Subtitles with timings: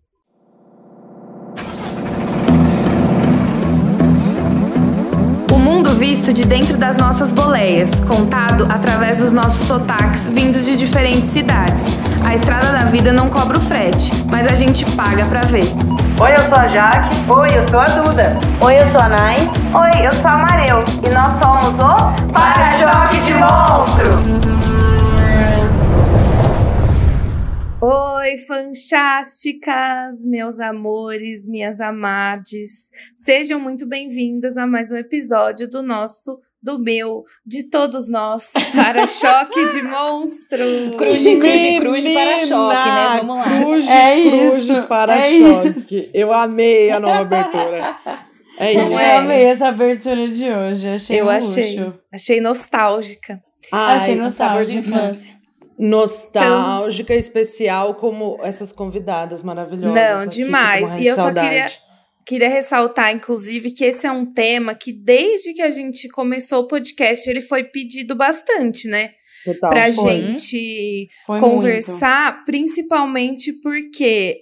[5.54, 10.76] O mundo visto de dentro das nossas boleias, contado através dos nossos sotaques vindos de
[10.76, 11.84] diferentes cidades.
[12.26, 15.66] A estrada da vida não cobra o frete, mas a gente paga pra ver.
[16.20, 17.16] Oi, eu sou a Jaque.
[17.30, 18.38] Oi, eu sou a Duda.
[18.60, 19.38] Oi, eu sou a Nai.
[19.74, 20.84] Oi, eu sou a Mareu.
[21.06, 24.87] E nós somos o Para-Choque de Monstro.
[27.80, 32.90] Oi, fantásticas, meus amores, minhas amades.
[33.14, 39.70] Sejam muito bem-vindas a mais um episódio do nosso, do meu, de todos nós, para-choque
[39.70, 40.58] de monstro.
[40.98, 43.18] Cruze, cruze, cruze para-choque, né?
[43.18, 43.44] Vamos lá.
[43.62, 44.84] Cruze, é cruze isso.
[44.88, 46.10] para-choque.
[46.16, 47.96] É Eu amei a nova abertura.
[48.60, 48.82] É isso.
[48.82, 50.88] Eu amei essa abertura de hoje.
[50.90, 51.80] Achei Eu um achei.
[51.80, 52.00] luxo.
[52.12, 53.40] Achei nostálgica.
[53.72, 54.66] Ai, achei nostálgica.
[54.66, 55.37] sabor de infância.
[55.78, 59.94] Nostálgica, especial, como essas convidadas maravilhosas.
[59.94, 60.92] Não, aqui, demais.
[60.94, 61.48] E eu só saudade.
[61.48, 61.68] queria,
[62.26, 66.68] queria ressaltar, inclusive, que esse é um tema que, desde que a gente começou o
[66.68, 69.12] podcast, ele foi pedido bastante, né?
[69.46, 69.70] Total.
[69.70, 70.22] Pra foi.
[70.22, 74.38] gente Foi conversar, principalmente porque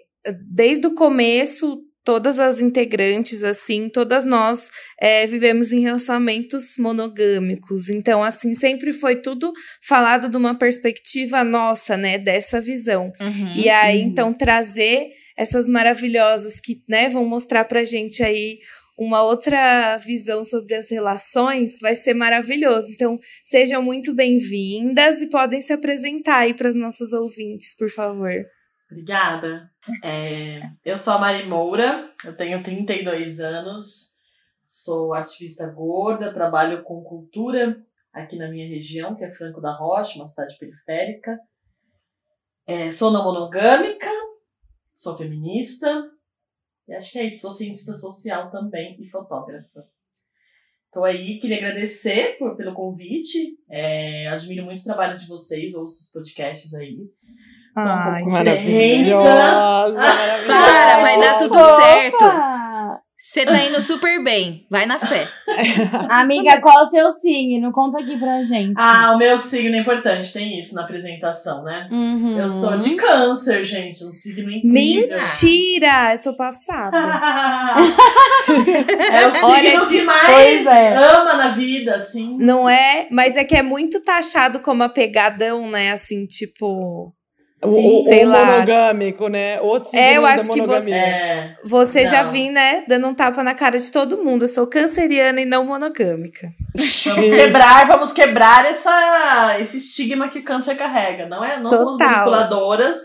[0.49, 4.69] desde o começo, todas as integrantes, assim, todas nós
[5.01, 7.89] é, vivemos em relacionamentos monogâmicos.
[7.89, 13.11] Então, assim, sempre foi tudo falado de uma perspectiva nossa, né, dessa visão.
[13.19, 13.55] Uhum.
[13.55, 18.59] E aí, então, trazer essas maravilhosas que, né, vão mostrar pra gente aí
[18.97, 22.87] uma outra visão sobre as relações vai ser maravilhoso.
[22.91, 28.45] Então, sejam muito bem-vindas e podem se apresentar aí para as nossas ouvintes, por favor.
[28.89, 29.71] Obrigada.
[30.03, 34.19] É, eu sou a Mari Moura, eu tenho 32 anos,
[34.67, 37.83] sou ativista gorda, trabalho com cultura
[38.13, 41.39] aqui na minha região, que é Franco da Rocha, uma cidade periférica.
[42.67, 44.09] É, sou não monogâmica,
[44.93, 46.11] sou feminista,
[46.87, 49.87] e acho que é isso, sou cientista social também e fotógrafa.
[50.91, 56.03] Tô aí, queria agradecer por, pelo convite, é, admiro muito o trabalho de vocês, ouço
[56.03, 57.11] os podcasts aí.
[57.75, 60.47] Ai, um pouco Maravilhosa, maravilhosa.
[60.47, 61.81] Para, vai dar tudo Fofa!
[61.81, 62.25] certo.
[63.17, 64.67] Você tá indo super bem.
[64.69, 65.27] Vai na fé.
[66.11, 67.71] Amiga, qual é o seu signo?
[67.71, 68.75] Conta aqui pra gente.
[68.77, 71.87] Ah, o meu signo é importante, tem isso na apresentação, né?
[71.91, 72.37] Uhum.
[72.37, 75.09] Eu sou de câncer, gente, um signo incrível.
[75.09, 76.13] Mentira!
[76.13, 76.95] Eu tô passada.
[79.11, 80.95] é o signo Olha esse- que mais é.
[80.95, 82.37] ama na vida, assim.
[82.39, 83.07] Não é?
[83.09, 85.91] Mas é que é muito taxado como apegadão, né?
[85.91, 87.11] Assim, tipo.
[87.65, 88.45] O, o, sei o lá.
[88.45, 89.59] monogâmico, né?
[89.61, 90.95] O É, eu acho que você- monogamia.
[90.95, 91.53] É.
[91.63, 92.83] Você já vim, né?
[92.87, 94.43] Dando um tapa na cara de todo mundo.
[94.45, 96.49] Eu sou canceriana e não monogâmica.
[97.05, 101.25] Vamos quebrar, vamos quebrar essa, esse estigma que câncer carrega.
[101.27, 101.55] Não é?
[101.69, 102.09] Somos Total.
[102.09, 102.97] manipuladoras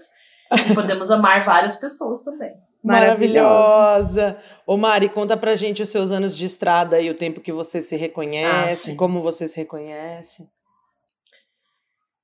[0.68, 2.50] e podemos amar várias pessoas também.
[2.82, 4.36] Maravilhosa.
[4.66, 7.80] Ô Mari, conta pra gente os seus anos de estrada e o tempo que você
[7.80, 8.96] se Ah, reconhece, sim.
[8.96, 10.44] como você se reconhece.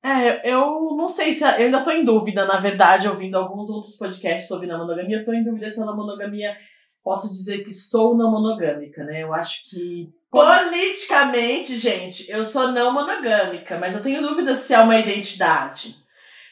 [0.06, 1.42] É, eu não sei se.
[1.42, 5.24] Eu ainda tô em dúvida, na verdade, ouvindo alguns outros podcasts sobre não monogamia, eu
[5.24, 6.56] tô em dúvida se a não monogamia
[7.02, 9.24] posso dizer que sou não monogâmica, né?
[9.24, 10.08] Eu acho que.
[10.30, 15.96] Politicamente, gente, eu sou não monogâmica, mas eu tenho dúvida se é uma identidade.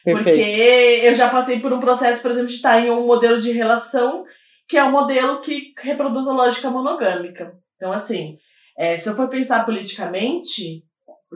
[0.03, 0.37] Perfeito.
[0.37, 3.51] Porque eu já passei por um processo, por exemplo, de estar em um modelo de
[3.51, 4.25] relação
[4.67, 7.53] que é um modelo que reproduz a lógica monogâmica.
[7.75, 8.37] Então, assim,
[8.77, 10.83] é, se eu for pensar politicamente,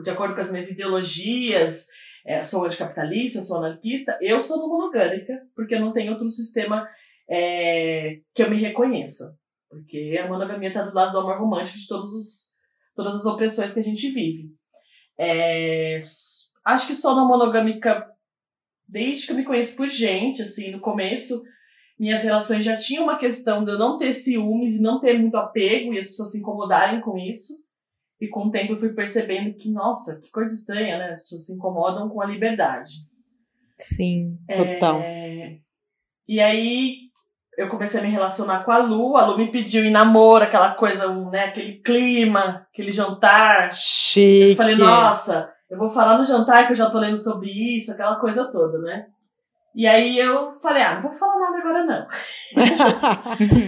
[0.02, 1.86] de acordo com as minhas ideologias,
[2.24, 6.88] é, sou anticapitalista, sou anarquista, eu sou monogâmica, porque eu não tenho outro sistema
[7.28, 9.38] é, que eu me reconheça.
[9.68, 12.56] Porque a monogamia está do lado do amor romântico de todos os,
[12.94, 14.48] todas as opressões que a gente vive.
[15.18, 16.00] É,
[16.64, 18.06] acho que sou não monogâmica
[18.88, 21.42] desde que eu me conheço por gente, assim, no começo,
[21.98, 25.36] minhas relações já tinham uma questão de eu não ter ciúmes e não ter muito
[25.36, 27.62] apego e as pessoas se incomodarem com isso.
[28.20, 31.10] E com o tempo eu fui percebendo que, nossa, que coisa estranha, né?
[31.10, 32.92] As pessoas se incomodam com a liberdade.
[33.78, 34.38] Sim.
[34.46, 35.00] Total.
[35.00, 35.56] É,
[36.28, 36.96] E aí
[37.56, 40.74] eu comecei a me relacionar com a Lu, a Lu me pediu em namoro, aquela
[40.74, 43.74] coisa, né, aquele clima, aquele jantar.
[43.74, 44.50] Chique.
[44.50, 47.92] Eu falei, nossa, eu vou falar no jantar que eu já tô lendo sobre isso,
[47.92, 49.06] aquela coisa toda, né?
[49.74, 52.06] E aí eu falei, ah, não vou falar nada agora não.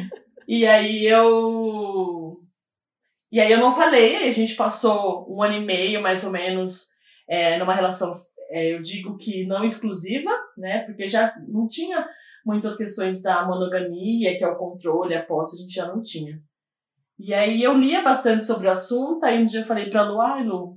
[0.54, 2.21] E aí eu.
[3.32, 6.88] E aí eu não falei, a gente passou um ano e meio, mais ou menos,
[7.26, 8.14] é, numa relação,
[8.50, 10.80] é, eu digo que não exclusiva, né?
[10.80, 12.06] Porque já não tinha
[12.44, 16.38] muitas questões da monogamia, que é o controle, a posse, a gente já não tinha.
[17.18, 20.20] E aí eu lia bastante sobre o assunto, aí um dia eu falei pra Lu,
[20.20, 20.76] ai Lu,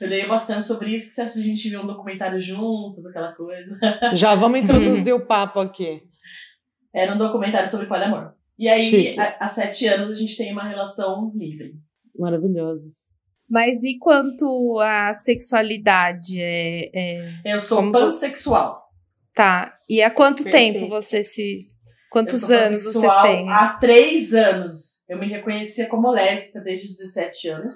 [0.00, 3.06] eu leio bastante sobre isso, que você acha de a gente ver um documentário juntos,
[3.06, 3.76] aquela coisa.
[4.14, 6.02] Já vamos introduzir o papo aqui.
[6.94, 8.34] Era um documentário sobre poliamor.
[8.62, 11.72] E aí, há, sete anos, a gente tem uma relação livre.
[12.16, 13.10] Maravilhosos.
[13.50, 16.40] Mas e quanto à sexualidade?
[16.40, 18.80] É, é- Eu sou Como pansexual.
[19.34, 19.74] Tá.
[19.90, 20.74] E há quanto Perfeito.
[20.78, 21.54] tempo você se.
[21.54, 21.58] Eu
[22.08, 23.50] Quantos anos você pansexual tem?
[23.50, 25.08] Há três anos.
[25.10, 27.74] Eu me reconhecia como lésbica desde os 17 anos.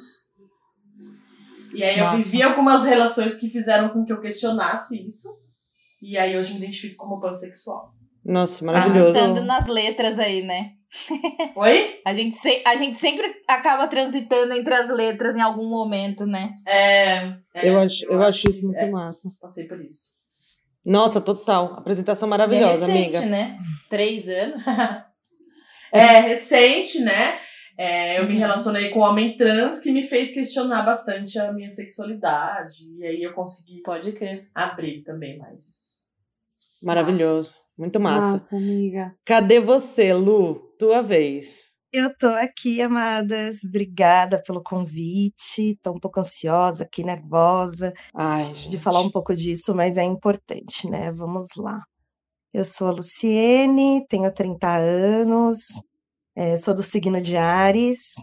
[1.74, 2.18] E aí eu Nossa.
[2.30, 5.28] vivi algumas relações que fizeram com que eu questionasse isso.
[6.00, 7.90] E aí hoje eu me identifico como pansexual.
[8.24, 9.12] Nossa, maravilhoso.
[9.12, 10.75] Pensando nas letras aí, né?
[11.56, 12.00] Oi?
[12.04, 16.54] A gente, se- a gente sempre acaba transitando entre as letras em algum momento, né?
[16.66, 17.16] É,
[17.54, 19.28] é, eu acho, eu acho que- isso muito é, massa.
[19.40, 20.16] Passei por isso.
[20.84, 21.74] Nossa, total.
[21.74, 23.30] Apresentação E é maravilhosa, recente, amiga.
[23.30, 23.58] né?
[23.90, 24.64] Três anos.
[25.92, 27.38] É recente, né?
[27.78, 28.38] É, eu me Uhum.
[28.40, 32.74] relacionei com um homem trans que me fez questionar bastante a minha sexualidade.
[32.98, 34.48] E aí eu consegui Pode crer.
[34.54, 35.96] abrir também mais isso.
[36.82, 37.56] Maravilhoso.
[37.78, 38.32] Muito massa.
[38.34, 39.14] Nossa, amiga.
[39.24, 40.65] Cadê você, Lu?
[40.78, 41.76] Tua vez.
[41.92, 43.64] Eu tô aqui, amadas.
[43.64, 45.78] Obrigada pelo convite.
[45.82, 50.90] Tô um pouco ansiosa aqui, nervosa Ai, de falar um pouco disso, mas é importante,
[50.90, 51.10] né?
[51.12, 51.82] Vamos lá.
[52.52, 55.82] Eu sou a Luciene, tenho 30 anos,
[56.34, 58.14] eh, sou do signo de Ares,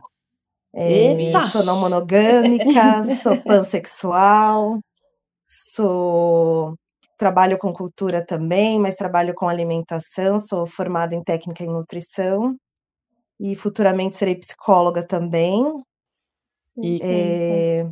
[0.75, 1.41] Eita!
[1.41, 4.79] sou não monogâmica, sou pansexual,
[5.44, 6.75] sou
[7.18, 12.56] trabalho com cultura também, mas trabalho com alimentação, sou formada em técnica em nutrição
[13.39, 15.63] e futuramente serei psicóloga também.
[16.77, 17.86] E Eh,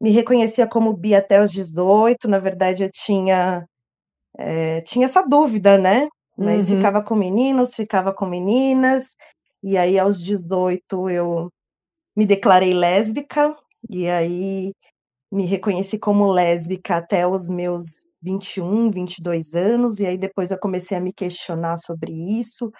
[0.00, 3.66] me reconhecia como bi até os 18, na verdade eu tinha,
[4.38, 6.08] eh, tinha essa dúvida, né,
[6.38, 6.76] mas Uhum.
[6.76, 9.14] ficava com meninos, ficava com meninas,
[9.62, 11.50] e aí aos 18 eu
[12.16, 13.56] me declarei lésbica,
[13.90, 14.72] e aí
[15.32, 20.96] me reconheci como lésbica até os meus 21, 22 anos, e aí depois eu comecei
[20.96, 22.70] a me questionar sobre isso,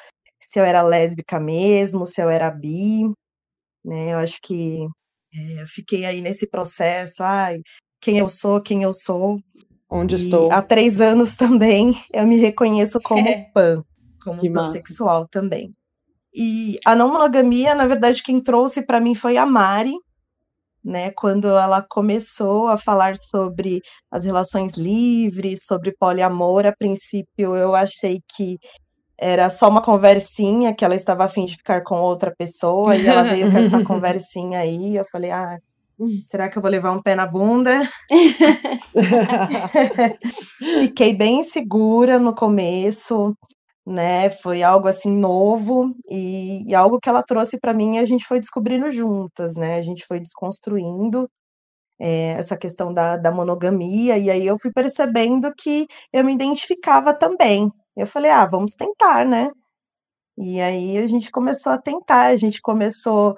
[0.40, 3.02] se eu era lésbica mesmo, se eu era bi,
[3.84, 4.84] né, eu acho que,
[5.34, 7.58] eh, eu fiquei aí nesse processo, "Ai,
[8.00, 9.38] quem eu sou, quem eu sou",
[9.90, 10.52] onde e estou?
[10.52, 13.24] há 3 anos também eu me reconheço como
[13.54, 13.84] pan,
[14.24, 14.72] como Que massa.
[14.72, 15.70] pansexual também.
[16.34, 19.92] E a não monogamia, na verdade, quem trouxe para mim foi a Mari,
[20.84, 23.80] né, quando ela começou a falar sobre
[24.10, 28.58] as relações livres, sobre poliamor, a princípio eu achei que
[29.18, 33.06] era só uma conversinha, que ela estava a fim de ficar com outra pessoa, e
[33.06, 35.56] ela veio com essa conversinha aí, eu falei: "Ah,
[36.24, 37.88] será que eu vou levar um pé na bunda?"
[40.80, 43.34] Fiquei bem insegura no começo,
[43.86, 48.24] né, foi algo, assim, novo, e e algo que ela trouxe para mim a gente
[48.26, 51.28] foi descobrindo juntas, né, a gente foi desconstruindo,
[52.00, 57.14] eh, essa questão da da monogamia, e aí eu fui percebendo que eu me identificava
[57.14, 57.70] também.
[57.96, 59.50] Eu falei: "Ah, vamos tentar, né".
[60.38, 63.36] E aí a gente começou a tentar, a gente começou,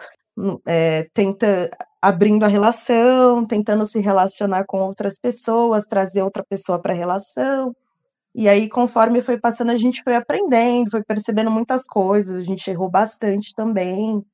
[0.69, 1.71] eh, tenta
[2.03, 7.75] abrindo a relação, tentando se relacionar com outras pessoas, trazer outra pessoa para a relação,
[8.35, 12.69] e aí conforme foi passando a gente foi aprendendo, foi percebendo muitas coisas, a gente
[12.71, 14.25] errou bastante também,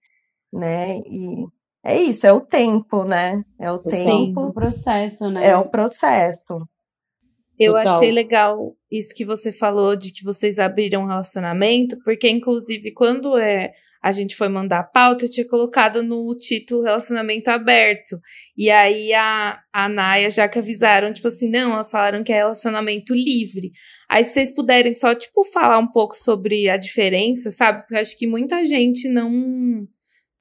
[0.52, 1.46] né, e
[1.84, 5.46] é isso, é o tempo, né, é o Sim, tempo, o processo, né?
[5.46, 6.68] é o processo.
[7.62, 7.94] Eu Total.
[7.96, 13.36] achei legal isso que você falou de que vocês abriram um relacionamento, porque inclusive quando
[13.36, 13.70] é
[14.02, 18.18] a gente foi mandar a pauta, eu tinha colocado no título relacionamento aberto.
[18.56, 22.36] E aí a, a Naya já que avisaram, tipo assim, não, elas falaram que é
[22.36, 23.70] relacionamento livre.
[24.08, 27.80] Aí se vocês puderem só, tipo, falar um pouco sobre a diferença, sabe?
[27.82, 29.86] Porque eu acho que muita gente não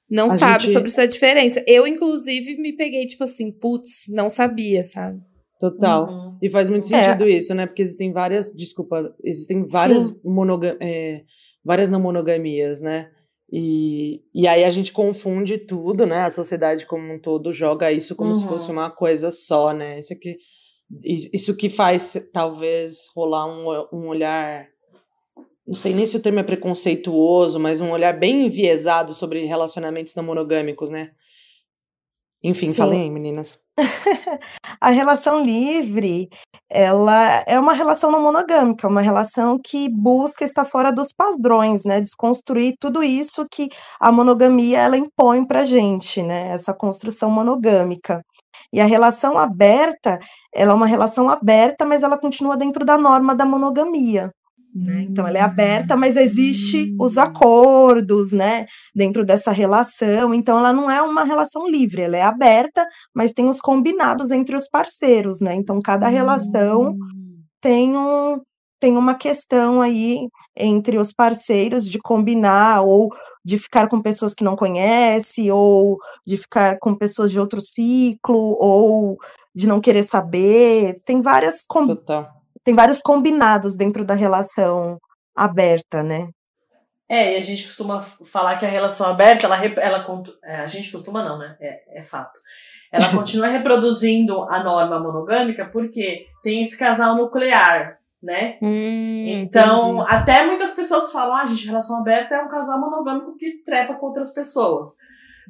[0.10, 1.62] não A sabe gente- sobre essa diferença.
[1.68, 5.20] Eu, inclusive, me peguei, tipo assim, putz, não sabia, sabe?
[5.60, 6.08] Total.
[6.10, 6.38] Uhum.
[6.42, 7.04] E faz muito É.
[7.04, 7.66] sentido isso, né?
[7.68, 11.24] Porque existem várias, desculpa, existem várias, monoga é,
[11.64, 13.10] várias não monogamias, né?
[13.52, 16.20] E, e aí a gente confunde tudo, né?
[16.22, 18.48] A sociedade como um todo joga isso como se Uhum.
[18.50, 20.00] fosse uma coisa só, né?
[20.00, 20.38] Isso que,
[21.34, 24.68] isso que faz talvez rolar um, um olhar,
[25.68, 30.16] não sei nem se o termo é preconceituoso, mas um olhar bem enviesado sobre relacionamentos
[30.16, 31.12] não monogâmicos, né?
[32.44, 32.74] Enfim, Sim.
[32.76, 33.60] falem, meninas.
[34.82, 36.30] A relação livre,
[36.70, 42.02] ela é uma relação não monogâmica, uma relação que busca estar fora dos padrões, né,
[42.02, 43.70] desconstruir tudo isso que
[44.00, 48.22] a monogamia ela impõe pra gente, né, essa construção monogâmica.
[48.72, 50.20] E a relação aberta,
[50.54, 54.32] ela é uma relação aberta, mas ela continua dentro da norma da monogamia,
[54.74, 55.02] Né?
[55.10, 60.34] Então ela é aberta, mas existe os acordos, né, dentro dessa relação.
[60.34, 64.56] Então ela não é uma relação livre, ela é aberta, mas tem os combinados entre
[64.56, 65.56] os parceiros, né?
[65.56, 66.96] Então cada relação
[67.62, 68.40] tem um
[68.82, 70.20] tem uma questão aí
[70.56, 73.10] entre os parceiros de combinar ou
[73.44, 78.56] de ficar com pessoas que não conhece ou de ficar com pessoas de outro ciclo
[78.58, 79.18] ou
[79.54, 80.98] de não querer saber.
[81.06, 82.39] Tem várias com- Total.
[82.70, 85.00] Tem vários combinados dentro da relação
[85.36, 86.30] aberta, né?
[87.10, 90.06] É, e a gente costuma falar que a relação aberta, ela, ela
[90.44, 91.58] é, a gente costuma não, né?
[91.60, 92.40] É, é fato.
[92.92, 98.60] Ela continua reproduzindo a norma monogâmica porque tem esse casal nuclear, né?
[98.62, 100.14] Hum, Então, entendi.
[100.14, 104.06] até muitas pessoas falam, ah, gente, relação aberta é um casal monogâmico que trepa com
[104.06, 104.98] outras pessoas.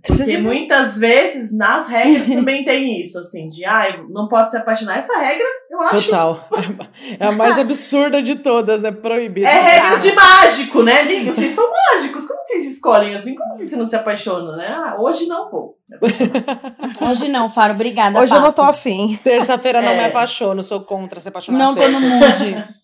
[0.07, 4.97] Porque muitas vezes, nas regras, também tem isso, assim, de, ah, não pode se apaixonar.
[4.99, 6.47] Essa regra, eu acho, Total.
[7.19, 8.91] É a mais absurda de todas, né?
[8.91, 9.47] Proibida.
[9.49, 11.31] é regra de mágico, né, amiga?
[11.33, 13.35] Vocês são mágicos, como vocês escolhem assim?
[13.35, 14.67] Como que você não se apaixona, né?
[14.69, 15.77] Ah, hoje não vou.
[17.09, 18.19] Hoje não, Faro, obrigada.
[18.19, 18.69] Hoje eu não tô passo.
[18.79, 19.17] afim.
[19.23, 19.97] Terça-feira não É.
[19.97, 21.57] me apaixono, sou contra se apaixonar.
[21.57, 22.65] Não tô no mood.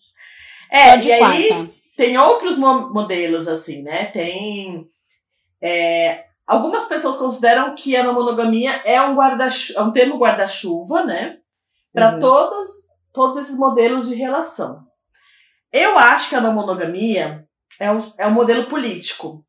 [0.68, 1.70] É, Só de e aí, quarta.
[1.96, 4.06] tem outros mo- modelos, assim, né?
[4.06, 4.84] Tem.
[5.62, 11.04] é, algumas pessoas consideram que a não monogamia é um, guarda é um termo guarda-chuva,
[11.04, 11.38] né?
[11.92, 12.20] Para Uhum.
[12.20, 12.66] todos,
[13.12, 14.84] todos esses modelos de relação.
[15.72, 17.44] Eu acho que a não monogamia
[17.80, 19.44] é um, é um modelo político.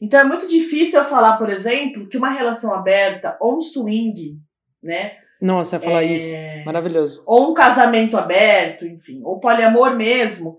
[0.00, 4.38] Então é muito difícil eu falar, por exemplo, que uma relação aberta ou um swing,
[4.82, 5.16] né?
[5.40, 6.32] Nossa, falar é, isso.
[6.64, 7.22] Maravilhoso.
[7.26, 10.58] ou um casamento aberto, enfim, ou poliamor mesmo.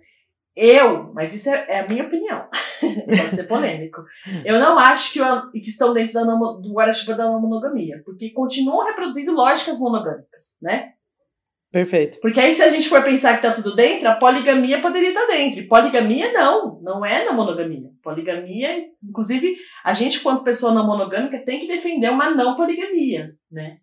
[0.59, 2.45] Eu, mas isso é, é a minha opinião,
[2.81, 4.01] pode ser polêmico.
[4.43, 8.87] Eu não acho que, o- que estão dentro da do guarda-chuva da monogamia, porque continuam
[8.87, 10.93] reproduzindo lógicas monogâmicas, né?
[11.71, 12.17] Perfeito.
[12.21, 15.25] Porque aí, se a gente for pensar que tá tudo dentro, a poligamia poderia estar
[15.27, 15.59] dentro.
[15.59, 17.89] E poligamia não, não é na monogamia.
[18.01, 23.77] Poligamia, inclusive, a gente, quanto pessoa não monogâmica, tem que defender uma não poligamia, né?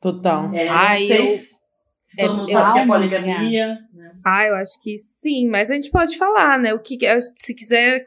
[0.00, 0.52] Total.
[0.54, 1.60] É, Ai, não sei eu- se
[2.06, 3.78] se é, todo mundo eu- sabe o que é poligamia.
[3.92, 4.09] né?
[4.24, 6.74] Ah, eu acho que sim, mas a gente pode falar, né?
[6.74, 6.98] O que
[7.38, 8.04] se quiser,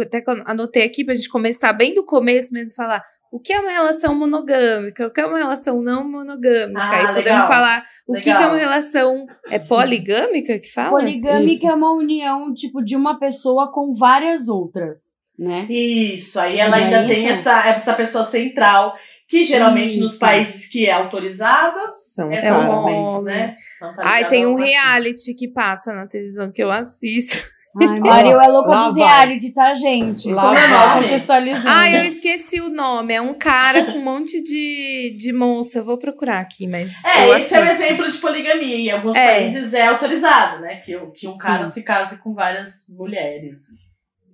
[0.00, 3.70] até anotei aqui pra gente começar bem do começo mesmo, falar o que é uma
[3.70, 6.80] relação monogâmica, o que é uma relação não monogâmica.
[6.80, 7.48] Ah, Aí podemos legal.
[7.48, 8.50] falar o que, que é Legal.
[8.50, 10.90] uma relação é poligâmica que fala?
[10.90, 11.68] Poligâmica Isso.
[11.70, 15.66] é uma união, tipo, de uma pessoa com várias outras, né?
[15.68, 17.08] Isso, aí ela É ainda isso?
[17.08, 18.94] tem essa, essa pessoa central,
[19.28, 21.80] que geralmente nos países que é autorizada,
[22.14, 22.68] São é caras.
[22.68, 23.24] homens, homem.
[23.34, 23.54] né?
[23.76, 27.36] Então tá Ai, tem ao um reality que passa na televisão que eu assisto.
[27.82, 30.32] Ai, Mario é louca Lá dos reality, tá, gente?
[30.32, 31.02] Lá Como é?
[31.02, 31.68] Contextualizando.
[31.68, 33.12] Ah, eu esqueci o nome.
[33.12, 35.80] É um cara com um monte de, de moça.
[35.80, 36.92] Eu vou procurar aqui, mas.
[37.04, 38.76] É, esse é um exemplo de poligamia.
[38.76, 39.26] Em alguns É.
[39.26, 40.76] países é autorizado, né?
[40.76, 41.74] Que, que um cara Sim.
[41.80, 43.60] se case com várias mulheres.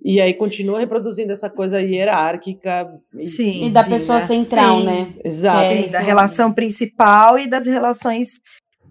[0.03, 2.87] E aí continua reproduzindo essa coisa hierárquica.
[3.17, 3.67] e- Sim.
[3.67, 4.25] E da pessoa né?
[4.25, 4.85] central, Sim.
[4.85, 5.13] né?
[5.23, 5.63] Exato.
[5.63, 5.91] É Sim, isso.
[5.93, 8.27] da relação principal e das relações,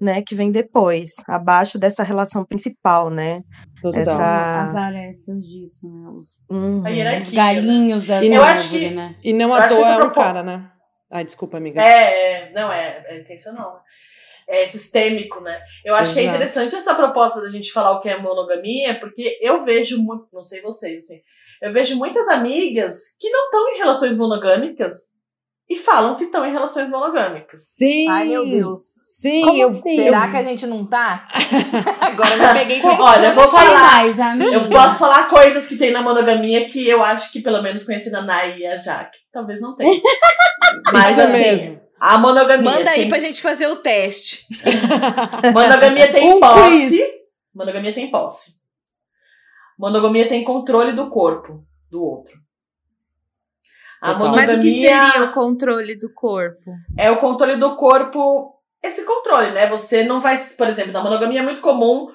[0.01, 3.43] né, que vem depois, abaixo dessa relação principal, né?
[3.83, 4.01] Total.
[4.01, 6.09] essa- As arestas disso, né?
[6.17, 6.83] Os, Uhum.
[7.21, 9.15] Os galinhos das Eu acho que- né?
[9.23, 10.69] E não à toa é um propo- cara, né?
[11.11, 11.83] Ai, desculpa, amiga.
[11.83, 13.83] É, é, não, é, é intencional.
[14.49, 15.61] É sistêmico, né?
[15.85, 16.37] Eu acho que é Exato.
[16.37, 20.43] interessante essa proposta da gente falar o que é monogamia, porque eu vejo muito, não
[20.43, 21.21] sei vocês, assim,
[21.63, 25.13] eu vejo muitas amigas que não estão em relações monogâmicas
[25.73, 27.63] e falam que estão em relações monogâmicas.
[27.69, 28.07] Sim.
[28.11, 28.81] Ai, meu Deus.
[29.05, 29.97] Sim, Como eu, assim?
[29.97, 31.27] Será que a gente não tá?
[32.01, 33.03] Agora eu me peguei pensando.
[33.03, 33.75] Olha, eu vou falar.
[33.75, 34.53] mais, amiga.
[34.53, 38.17] Eu posso falar coisas que tem na monogamia que eu acho que, pelo menos conhecendo
[38.17, 39.99] a Nay e a Jaque, talvez não tenha.
[40.93, 41.81] Mas Isso assim, mesmo.
[42.05, 42.71] A monogamia.
[42.71, 44.47] Manda aí tem, pra gente fazer o teste.
[45.55, 46.89] Monogamia tem Um posse.
[46.89, 47.01] quiz.
[47.55, 48.61] Monogamia tem posse.
[49.79, 52.39] Monogamia tem controle do corpo do outro.
[54.01, 54.33] A Total.
[54.33, 56.73] Mas o que monogamia seria o controle do corpo?
[56.99, 58.59] é o controle do corpo.
[58.83, 59.69] Esse controle, né?
[59.69, 62.09] Você não vai, por exemplo, na monogamia é muito comum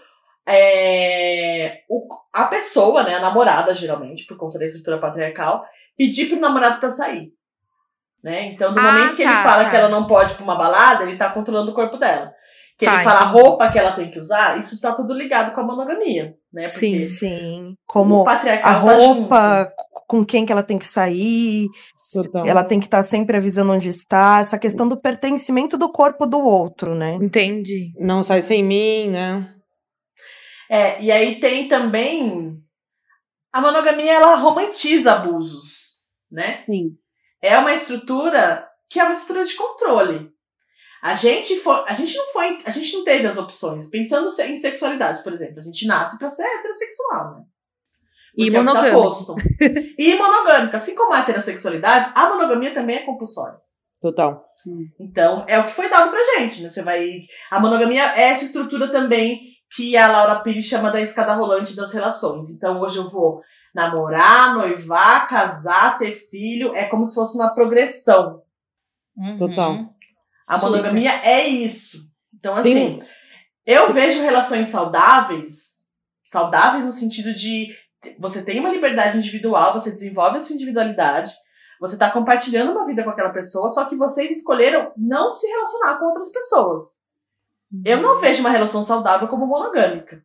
[0.45, 5.63] é, o- a pessoa, né, a namorada, geralmente, por conta da estrutura patriarcal,
[5.97, 7.31] pedir pro namorado pra sair.
[8.27, 8.47] Né?
[8.47, 9.69] Então, no Ah, momento que ele tá, fala tá.
[9.69, 12.33] que ela não pode ir pra uma balada, ele tá controlando o corpo dela.
[12.77, 15.53] Que Tá, ele fala a roupa que ela tem que usar, isso tá tudo ligado
[15.55, 16.63] com a monogamia, né?
[16.63, 16.91] Sim.
[16.91, 19.71] Porque Sim, o como a tá roupa,
[20.09, 21.67] com quem que ela tem que sair,
[22.13, 22.45] Total.
[22.45, 26.41] ela tem que estar sempre avisando onde está, essa questão do pertencimento do corpo do
[26.41, 27.13] outro, né?
[27.13, 27.93] Entendi.
[27.97, 29.53] Não sai sem mim, né?
[30.69, 32.57] É, e aí tem também
[33.53, 36.57] a monogamia, ela romantiza abusos, né?
[36.59, 36.89] Sim.
[37.41, 40.31] É uma estrutura que é uma estrutura de controle.
[41.01, 43.89] A gente foi, a gente não foi, a gente não teve as opções.
[43.89, 47.43] Pensando em sexualidade, por exemplo, a gente nasce pra ser heterossexual, né?
[48.35, 49.01] E Porque é tá monogâmico.
[49.01, 49.35] posto.
[49.97, 50.75] e monogâmico.
[50.75, 53.57] Assim como a heterossexualidade, a monogamia também é compulsória.
[54.01, 54.45] Total.
[54.99, 56.69] Então, é o que foi dado pra gente, né?
[56.69, 57.21] Você vai.
[57.49, 59.39] A monogamia é essa estrutura também
[59.75, 62.49] que a Laura Pires chama da escada rolante das relações.
[62.51, 63.41] Então, hoje eu vou
[63.73, 66.71] namorar, noivar, casar, ter filho.
[66.75, 68.41] É como se fosse uma progressão.
[69.15, 69.37] Uhum.
[69.37, 69.77] Total.
[70.47, 70.69] A Super.
[70.69, 72.09] monogamia é isso.
[72.33, 73.07] Então, assim, Tem-
[73.65, 75.87] eu vejo relações saudáveis,
[76.23, 77.67] saudáveis no sentido de
[78.19, 81.33] você tem uma liberdade individual, você desenvolve a sua individualidade,
[81.79, 85.97] você está compartilhando uma vida com aquela pessoa, só que vocês escolheram não se relacionar
[85.97, 87.05] com outras pessoas.
[87.83, 90.23] Eu não vejo uma relação saudável como monogâmica.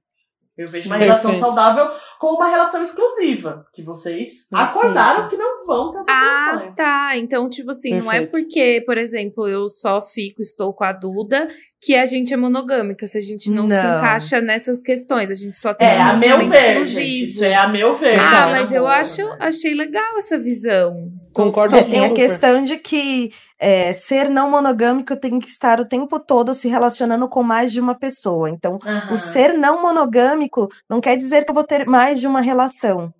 [0.56, 1.44] Eu vejo uma Sim, relação perfeito.
[1.44, 1.90] saudável
[2.22, 4.78] como uma relação exclusiva, que vocês Perfeito.
[4.78, 6.76] acordaram que não vão ter outras Ah, relações.
[6.76, 7.16] tá.
[7.16, 8.30] Então, tipo assim, não é Perfeito.
[8.30, 11.48] porque, por exemplo, eu só fico, estou com a Duda,
[11.80, 13.08] que a gente é monogâmica.
[13.08, 13.98] Se a gente não, se Não.
[13.98, 17.00] encaixa nessas questões, a gente só tem É, um a meu relacionamento ver, exclusivo.
[17.00, 17.24] gente.
[17.24, 18.20] Isso é a meu ver.
[18.20, 18.46] Ah, tá?
[18.50, 19.36] mas eu acho, né?
[19.40, 20.94] achei legal essa visão.
[21.32, 25.84] Concordo É, tem a questão de que é, ser não monogâmico tem que estar o
[25.84, 28.50] tempo todo se relacionando com mais de uma pessoa.
[28.50, 29.12] Então, Aham.
[29.12, 33.12] o ser não monogâmico não quer dizer que eu vou ter mais de uma relação.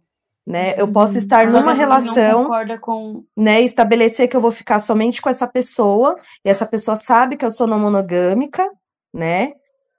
[0.45, 0.75] Né?
[0.76, 3.23] Eu posso estar que numa relação, concorda com.
[3.37, 3.61] né?
[3.61, 7.50] Estabelecer que eu vou ficar somente com essa pessoa, e essa pessoa sabe que eu
[7.50, 8.69] sou não monogâmica,
[9.14, 9.52] né?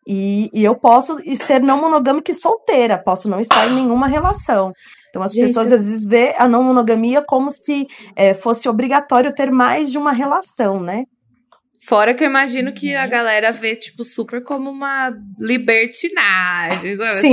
[0.06, 4.06] E, e eu posso e ser não monogâmica e solteira, posso não estar em nenhuma
[4.06, 4.74] relação.
[5.14, 8.68] Então as Gente, pessoas eu- às vezes vê a não monogamia como se eh, fosse
[8.68, 11.06] obrigatório ter mais de uma relação, né?
[11.86, 13.02] Fora que eu imagino que Uhum.
[13.02, 17.20] a galera vê, tipo, super como uma libertinagem, sabe?
[17.22, 17.28] Sim,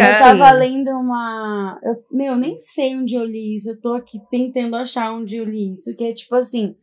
[0.00, 0.18] Eu fica...
[0.18, 1.80] tava lendo uma.
[1.82, 3.70] Eu, meu, nem sei onde eu li isso.
[3.70, 5.94] Eu tô aqui tentando achar onde eu li isso.
[5.96, 6.74] Que é tipo assim.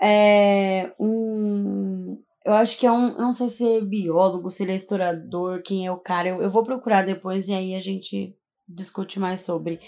[0.00, 0.90] É.
[0.98, 2.18] Um.
[2.44, 3.08] Eu acho que é um.
[3.10, 6.28] eu Não sei se é biólogo, se ele é historiador, quem é o cara.
[6.28, 8.34] Eu, eu vou procurar depois e aí a gente
[8.74, 9.80] discute mais sobre.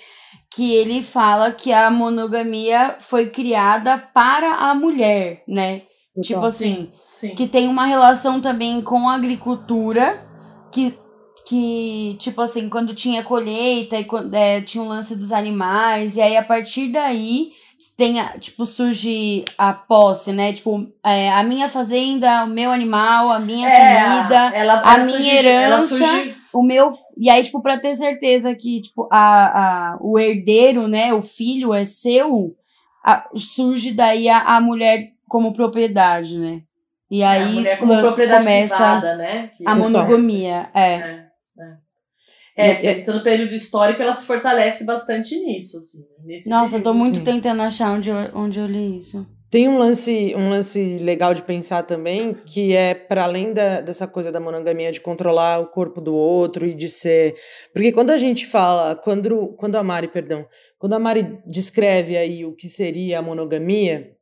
[0.55, 5.83] Que ele fala que a monogamia foi criada para a mulher, né?
[6.23, 7.35] Tipo assim Sim.
[7.35, 10.27] que tem uma relação também com a agricultura,
[10.71, 10.95] que,
[11.49, 16.21] que tipo assim, quando tinha colheita e quando, é, tinha um lance dos animais, e
[16.21, 17.53] aí a partir daí
[17.97, 20.53] tem, a- tipo, surge a posse, né?
[20.53, 23.77] Tipo, é, a minha fazenda, o meu animal, a minha É,
[24.21, 24.39] comida,
[24.85, 25.97] a minha ela herança,
[26.53, 26.93] o meu.
[27.17, 31.13] E aí, tipo, pra ter certeza que, tipo, a, a, o herdeiro, né?
[31.15, 32.55] O filho é seu,
[33.05, 36.63] a- surge daí a, a mulher como propriedade, né?
[37.11, 39.51] E é, a aí mulher como propriedade começa privada, né?
[39.57, 40.71] Que- a monogamia.
[40.75, 40.95] É.
[40.95, 41.27] É,
[42.57, 42.71] é.
[42.71, 46.05] É, pensando no período histórico, ela se fortalece bastante nisso, assim.
[46.23, 46.99] Nesse Nossa, eu tô período.
[46.99, 47.25] muito Sim.
[47.25, 49.27] tentando achar onde eu, onde eu li isso.
[49.53, 54.09] Tem um lance, um lance legal de pensar também, que é para além da, dessa
[54.09, 57.35] coisa da monogamia de controlar o corpo do outro e de ser.
[57.71, 62.47] Porque quando a gente fala, quando, quando a Mari, perdão, quando a Mari descreve aí
[62.47, 64.17] o que seria a monogamia,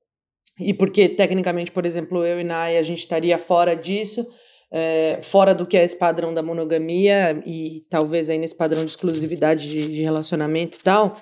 [0.58, 4.26] e porque tecnicamente, por exemplo, eu e Nai, a gente estaria fora disso,
[4.72, 8.90] é, fora do que é esse padrão da monogamia e talvez aí nesse padrão de
[8.90, 11.16] exclusividade de, de relacionamento e tal,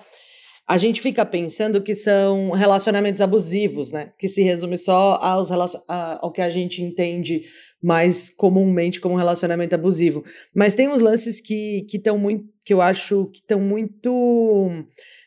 [0.68, 4.12] a gente fica pensando que são relacionamentos abusivos, né?
[4.18, 5.80] Que se resume só aos relacion...
[5.88, 7.44] ao que a gente entende
[7.82, 10.22] mais comumente como relacionamento abusivo.
[10.54, 12.44] Mas tem uns lances que estão muito.
[12.66, 14.68] que eu acho que estão muito.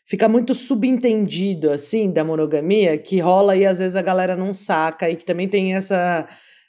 [0.06, 5.10] Fica muito subentendido, assim, da monogamia, que rola e às vezes a galera não saca,
[5.10, 6.28] e que também tem essa,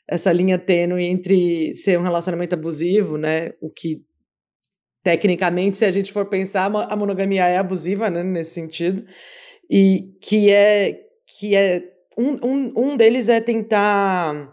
[0.09, 3.51] essa linha tênue entre ser um relacionamento abusivo, né?
[3.61, 4.03] O que
[5.03, 9.05] tecnicamente, se a gente for pensar, a mo- a monogamia é abusiva, né, nesse sentido,
[9.71, 10.99] e que é
[11.39, 11.83] que é
[12.17, 14.53] um, um, um deles é tentar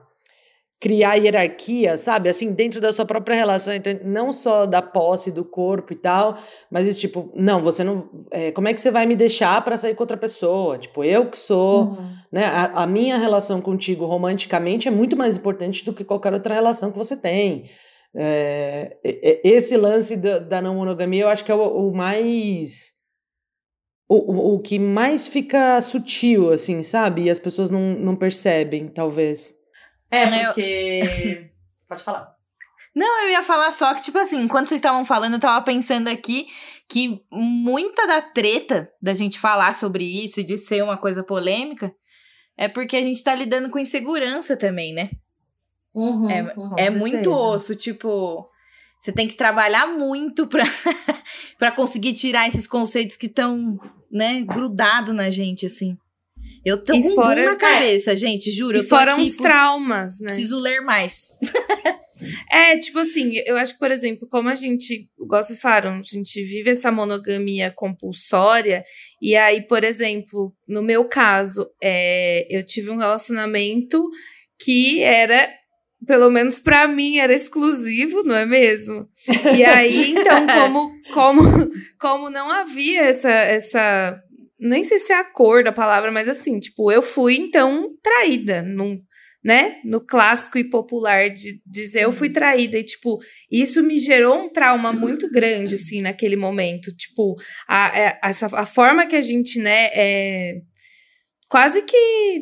[0.79, 2.29] criar hierarquia, sabe?
[2.29, 3.73] Assim, dentro da sua própria relação,
[4.05, 6.37] não só da posse do corpo e tal,
[6.71, 8.09] mas isso, tipo, não, você não.
[8.31, 10.77] é, como é que você vai me deixar pra sair com outra pessoa?
[10.77, 11.89] Tipo, eu que sou.
[11.89, 12.09] Uhum.
[12.31, 12.45] Né?
[12.45, 16.91] A, a minha relação contigo romanticamente é muito mais importante do que qualquer outra relação
[16.91, 17.65] que você tem.
[18.15, 21.95] É, e- e- esse lance da, da não monogamia eu acho que é o, o
[21.95, 22.91] mais.
[24.07, 27.23] O, o, o que mais fica sutil, assim, sabe?
[27.23, 29.53] E as pessoas não, não percebem, talvez.
[30.09, 31.51] É, Eu- porque.
[31.87, 32.35] Pode falar.
[32.95, 36.07] Não, eu ia falar só que, tipo assim, enquanto vocês estavam falando, eu tava pensando
[36.07, 36.47] aqui
[36.89, 41.93] que muita da treta da gente falar sobre isso e de ser uma coisa polêmica
[42.57, 45.11] é porque a gente tá lidando com insegurança também, né?
[45.99, 48.47] Uhum, É, é muito osso, tipo.
[48.99, 50.63] Você tem que trabalhar muito pra,
[51.57, 53.79] pra conseguir tirar esses conceitos que estão,
[54.11, 55.95] né, grudados na gente, assim.
[56.65, 57.55] Eu tô E com um fora- na é.
[57.55, 58.75] cabeça, gente, juro.
[58.75, 60.27] E eu tô fora aqui, uns putz, traumas, né?
[60.27, 61.29] Preciso ler mais.
[62.51, 66.01] É, tipo assim, eu acho que, por exemplo, como a gente, igual vocês falaram, a
[66.01, 68.83] gente vive essa monogamia compulsória,
[69.21, 74.03] e aí, por exemplo, no meu caso, é, eu tive um relacionamento
[74.61, 75.49] que era,
[76.05, 79.07] pelo menos pra mim, era exclusivo, não é mesmo?
[79.55, 81.41] E aí, então, como, como,
[81.99, 84.19] como não havia essa, essa.
[84.59, 88.61] Nem sei se é a cor da palavra, mas assim, tipo, eu fui, então, traída.
[88.61, 88.99] Num,
[89.43, 89.79] né?
[89.85, 92.77] No clássico e popular de dizer eu fui traída.
[92.77, 93.19] E, tipo,
[93.51, 96.93] isso me gerou um trauma muito grande, assim, naquele momento.
[96.95, 97.35] Tipo,
[97.67, 100.55] a, é- essa, a forma que a gente, né, é
[101.49, 102.41] quase que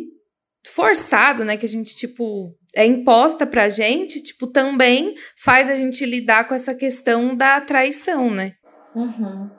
[0.67, 1.56] forçado, né?
[1.56, 6.54] Que a gente, tipo, é imposta pra gente, tipo, também faz a gente lidar com
[6.56, 8.54] essa questão da traição, né?
[8.96, 9.50] Uhum.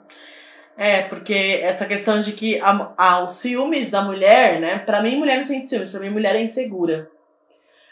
[0.77, 4.79] É, porque essa questão de que a, a- os ciúmes da mulher, né?
[4.79, 7.09] Pra mim, mulher não sente ciúmes, pra mim, mulher é insegura.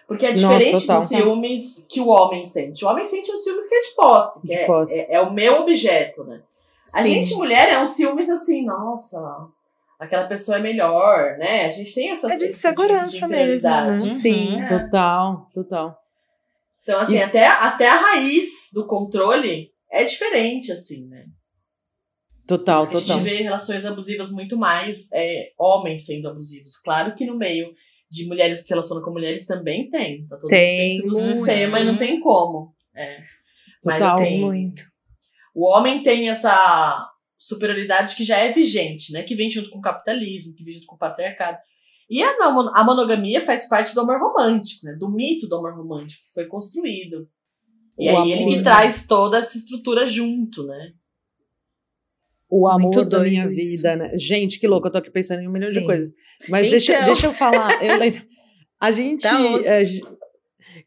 [0.07, 0.99] Porque é Nossa, diferente total.
[1.01, 2.85] dos ciúmes que o homem sente.
[2.85, 4.97] O homem sente os ciúmes que é de posse, que De é, posse.
[4.99, 6.39] é, é o meu objeto, né?
[6.93, 7.15] A Sim.
[7.15, 9.19] gente, mulher, é um ciúmes assim, nossa,
[9.99, 11.65] aquela pessoa é melhor, né?
[11.65, 13.99] A gente tem essas É de esse insegurança mesmo, né?
[14.15, 14.61] Sim.
[14.61, 14.67] É.
[14.79, 15.97] Total, total.
[16.83, 21.25] Então, assim, E- até, até a raiz do controle é diferente, assim, né?
[22.47, 23.17] Total, que total.
[23.17, 26.77] A gente vê relações abusivas muito mais é, homens sendo abusivos.
[26.77, 27.67] Claro que no meio
[28.09, 30.25] de mulheres que se relacionam com mulheres também tem.
[30.27, 31.33] Tá todo Tem, mundo dentro do muito.
[31.35, 32.73] sistema e não tem como.
[32.95, 33.17] É.
[33.83, 34.17] Mas Total.
[34.17, 34.81] assim, Muito.
[35.53, 37.05] o homem tem essa
[37.47, 39.23] superioridade que já é vigente, né?
[39.23, 41.57] Que vem junto com o capitalismo, que vem junto com o patriarcado.
[42.09, 44.93] E a, a monogamia faz parte do amor romântico, né?
[44.99, 47.27] Do mito do amor romântico que foi construído.
[47.99, 48.63] E O aí ele amor, que né?
[48.63, 50.91] traz toda essa estrutura junto, né?
[52.49, 53.77] O amor Muito da minha doido isso.
[53.77, 54.11] vida, né?
[54.17, 55.85] Gente, que louco, eu tô aqui pensando em um milhão de Sim.
[55.85, 56.13] coisas.
[56.47, 57.05] Mas deixa, Então.
[57.07, 57.83] deixa eu falar.
[57.83, 58.21] Eu lembro,
[58.79, 59.21] a gente.
[59.23, 60.01] Tá é, j-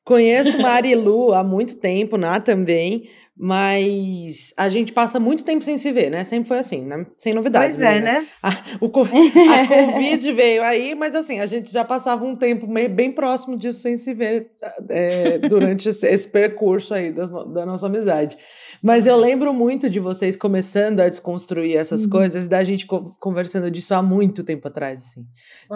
[0.05, 3.11] conheço Marilu há muito tempo, Ná também.
[3.43, 6.25] Mas a gente passa muito tempo sem se ver, né?
[6.25, 7.07] Sempre foi assim, né?
[7.17, 7.75] Sem novidades.
[7.75, 8.27] Pois é, né?
[8.43, 8.51] A,
[8.83, 13.11] o a Covid veio aí, mas assim, a gente já passava um tempo meio, bem
[13.11, 14.51] próximo disso sem se ver
[14.91, 18.37] é, durante esse, percurso aí das da nossa amizade.
[18.83, 23.71] Mas eu lembro muito de vocês começando a desconstruir essas coisas, da gente co- conversando
[23.71, 25.27] disso há muito tempo atrás, assim.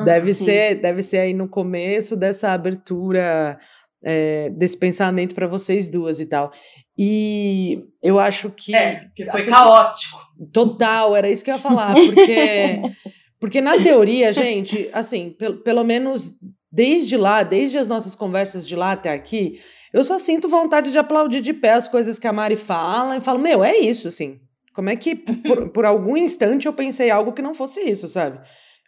[0.05, 0.45] Deve Ah, sim.
[0.45, 3.59] ser, deve ser aí no começo dessa abertura
[4.05, 6.53] é, desse pensamento para vocês duas e tal.
[6.97, 10.21] E eu acho que É, que foi assim, caótico.
[10.53, 12.83] Total, era isso que eu ia falar, porque
[13.41, 16.33] porque na teoria, gente, assim, pelo, pelo menos
[16.71, 19.61] desde lá, desde as nossas conversas de lá até aqui,
[19.93, 23.21] eu só sinto vontade de aplaudir de pé as coisas que a Mari fala e
[23.21, 24.41] falo, meu, é isso, assim.
[24.75, 28.41] Como é que por, por algum instante eu pensei algo que não fosse isso, sabe?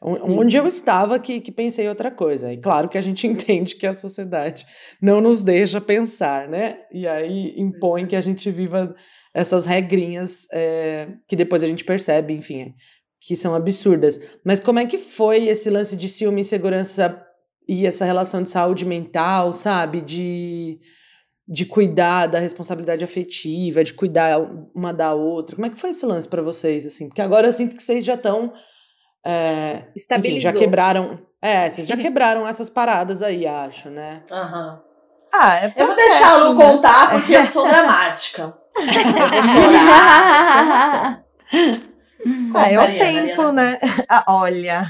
[0.02, 2.52] Onde eu estava que, que pensei outra coisa.
[2.52, 4.66] E claro que a gente entende que a sociedade
[5.00, 6.80] não nos deixa pensar, né?
[6.92, 8.94] E aí impõe que a gente viva
[9.32, 12.72] essas regrinhas é, que depois a gente percebe, enfim, é,
[13.20, 14.20] que são absurdas.
[14.44, 17.22] Mas como é que foi esse lance de ciúme, insegurança
[17.68, 20.00] e essa relação de saúde mental, sabe?
[20.00, 20.78] De,
[21.48, 24.38] de cuidar da responsabilidade afetiva, de cuidar
[24.74, 25.56] uma da outra.
[25.56, 27.08] Como é que foi esse lance pra vocês, assim?
[27.08, 28.52] Porque agora eu sinto que vocês já estão...
[29.26, 30.52] É, enfim, Estabilizou.
[30.52, 31.18] já quebraram...
[31.42, 34.22] É, vocês já quebraram essas paradas aí, acho, né?
[34.30, 34.80] Aham.
[35.34, 36.64] Ah, é Eu vou processo, deixar a Lu né?
[36.64, 38.54] contar porque eu sou dramática.
[39.52, 41.24] Chorar.
[42.54, 43.52] Ah, é o tempo, Mariana.
[43.52, 43.78] né?
[44.08, 44.86] Ah, olha.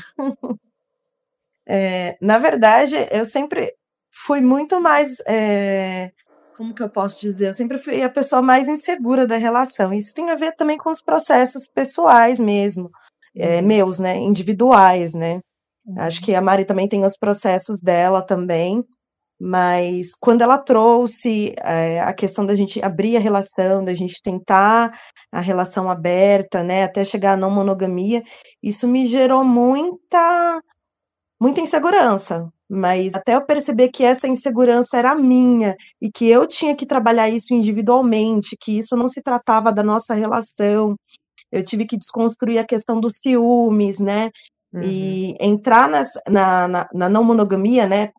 [1.68, 3.72] É, na verdade, eu sempre
[4.12, 5.16] fui muito mais.
[5.26, 6.12] é,
[6.56, 7.48] como que eu posso dizer?
[7.48, 9.92] Eu sempre fui a pessoa mais insegura da relação.
[9.92, 12.90] Isso tem a ver também com os processos pessoais mesmo,
[13.36, 14.16] é, meus, né?
[14.18, 15.40] Individuais, né?
[15.98, 18.82] Acho que a Mari também tem os processos dela também.
[19.40, 24.98] Mas quando ela trouxe eh, a questão da gente abrir a relação, da gente tentar
[25.30, 28.22] a relação aberta, né, até chegar à não monogamia,
[28.62, 30.60] isso me gerou muita
[31.40, 32.48] muita insegurança.
[32.68, 37.28] Mas até eu perceber que essa insegurança era minha e que eu tinha que trabalhar
[37.28, 40.96] isso individualmente, que isso não se tratava da nossa relação.
[41.56, 44.30] Eu tive que desconstruir a questão dos ciúmes, né?
[44.72, 44.82] Uhum.
[44.82, 48.10] E entrar nas- na, na, na não monogamia, né?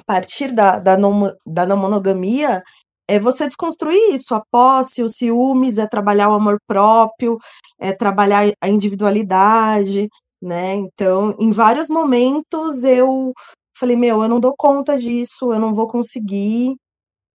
[0.00, 2.62] A partir da, da, não, da não monogamia,
[3.08, 7.38] é você desconstruir isso, a posse, os ciúmes, é trabalhar o amor próprio,
[7.78, 10.08] é trabalhar a individualidade,
[10.42, 10.74] né?
[10.74, 13.32] Então, em vários momentos eu
[13.78, 16.76] falei, meu, eu não dou conta disso, eu não vou conseguir.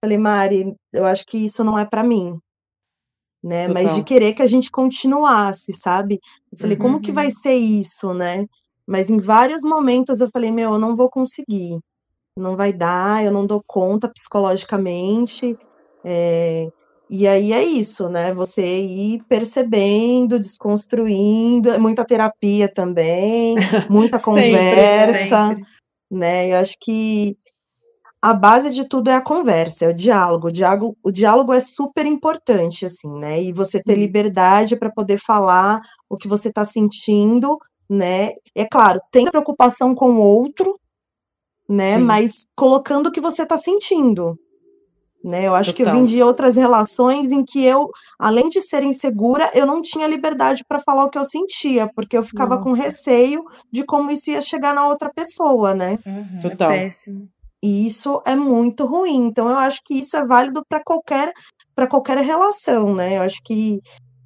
[0.03, 2.37] Falei, Mari, eu acho que isso não é para mim,
[3.43, 3.67] né?
[3.67, 4.03] Mas de Total.
[4.05, 6.19] querer que a gente continuasse, sabe?
[6.51, 8.45] Eu falei, como que vai ser isso, né?
[8.87, 11.77] Mas em vários momentos eu falei, meu, eu não vou conseguir.
[12.37, 15.57] Não vai dar, eu não dou conta psicologicamente.
[16.05, 16.67] É,
[17.09, 18.33] e aí é isso, né?
[18.33, 23.55] Você ir percebendo, desconstruindo, é muita terapia também,
[23.89, 25.63] muita conversa, sempre.
[26.09, 26.51] né?
[26.51, 27.37] Eu acho que
[28.23, 30.47] a base de tudo é a conversa, é o diálogo.
[30.47, 33.43] O diálogo, o diálogo é super importante, assim, né?
[33.43, 33.99] E você ter Sim.
[33.99, 37.57] liberdade para poder falar o que você está sentindo,
[37.89, 38.31] né?
[38.55, 40.79] É claro, tem preocupação com o outro,
[41.67, 41.95] né?
[41.95, 41.99] Sim.
[41.99, 44.39] Mas colocando o que você está sentindo.
[45.21, 45.45] Né?
[45.45, 46.01] Eu acho que eu Total.
[46.01, 50.63] vim de outras relações em que eu, além de ser insegura, eu não tinha liberdade
[50.65, 52.83] para falar o que eu sentia, porque eu ficava com Nossa.
[52.83, 55.99] receio de como isso ia chegar na outra pessoa, né?
[56.05, 56.71] Uhum, Total.
[56.71, 57.27] É péssimo.
[57.63, 59.25] E isso é muito ruim.
[59.27, 61.31] Então eu acho que isso é válido para qualquer
[61.73, 63.17] para qualquer relação, né?
[63.17, 63.79] Eu acho que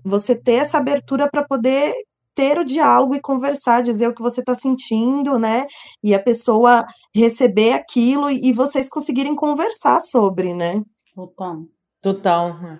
[0.04, 1.93] você ter essa abertura para poder
[2.36, 5.65] ter o diálogo e conversar, dizer o que você está sentindo, né?
[6.04, 10.82] E a pessoa receber aquilo e, vocês conseguirem conversar sobre, né?
[11.15, 11.63] Total.
[12.02, 12.62] Total.
[12.62, 12.80] né?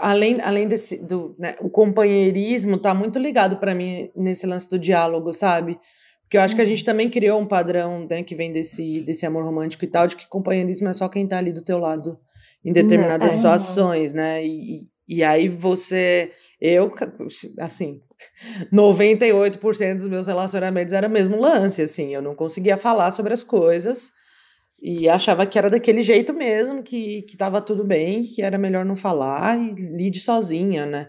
[0.00, 4.78] Além, além desse do, né, o companheirismo tá muito ligado para mim nesse lance do
[4.78, 5.78] diálogo, sabe?
[6.30, 9.26] Porque eu acho que a gente também criou um padrão, né, que vem desse, desse
[9.26, 12.16] amor romântico e tal, de que companheirismo é só quem tá ali do teu lado
[12.64, 13.32] em determinadas é.
[13.32, 14.46] situações, né?
[14.46, 16.94] E, e aí você, eu,
[17.58, 18.00] assim,
[18.72, 24.12] 98% dos meus relacionamentos era mesmo lance, assim, eu não conseguia falar sobre as coisas
[24.80, 28.84] e achava que era daquele jeito mesmo, que, que tava tudo bem, que era melhor
[28.84, 31.08] não falar e lide sozinha, né?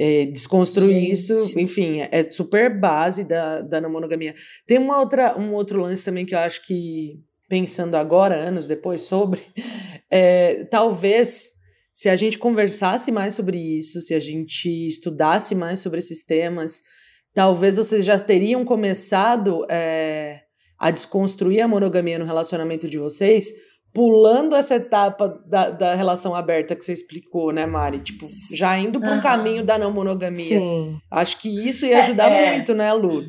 [0.00, 4.34] É, desconstruir isso, enfim, é, é super base da, da não monogamia.
[4.64, 9.02] Tem uma outra, um outro lance também que eu acho que, pensando agora, anos depois,
[9.02, 9.40] sobre,
[10.08, 11.50] é, talvez
[11.92, 16.80] se a gente conversasse mais sobre isso, se a gente estudasse mais sobre esses temas,
[17.34, 20.42] talvez vocês já teriam começado é,
[20.78, 23.52] a desconstruir a monogamia no relacionamento de vocês,
[23.92, 28.00] pulando essa etapa da, da relação aberta que você explicou, né, Mari?
[28.00, 28.24] Tipo,
[28.54, 29.22] já indo para um Aham.
[29.22, 30.58] caminho da não monogamia.
[30.58, 30.98] Sim.
[31.10, 32.52] Acho que isso ia ajudar É, é.
[32.54, 33.22] muito, né, Lu?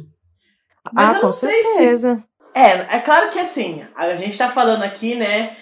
[0.94, 2.24] Mas ah, eu com não sei se- certeza.
[2.54, 5.56] É, é claro que assim, a gente tá falando aqui, né,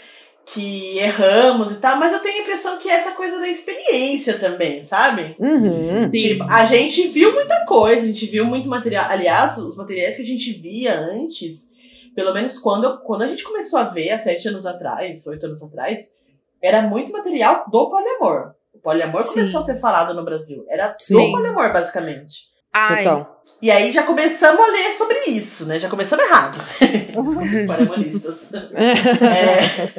[0.46, 4.40] que erramos e tal, mas eu tenho a impressão que é essa coisa da experiência
[4.40, 5.36] também, sabe?
[5.38, 6.00] Uhum.
[6.00, 6.12] Sim.
[6.12, 9.06] Tipo, a gente viu muita coisa, a gente viu muito material.
[9.10, 11.74] Aliás, os materiais que a gente via antes,
[12.18, 15.46] pelo menos quando, eu- quando a gente começou a ver, há sete anos atrás, oito
[15.46, 16.16] anos atrás,
[16.60, 18.54] era muito material do poliamor.
[18.74, 19.36] O poliamor Sim.
[19.36, 20.66] começou a ser falado no Brasil.
[20.68, 21.14] Era Sim.
[21.28, 22.48] do poliamor, basicamente.
[22.74, 23.44] Ai, Total.
[23.62, 25.78] E aí já começamos a ler sobre isso, né?
[25.78, 26.58] Já começamos errado.
[27.16, 27.36] Os
[27.68, 28.52] poliamoristas.
[29.22, 29.94] É,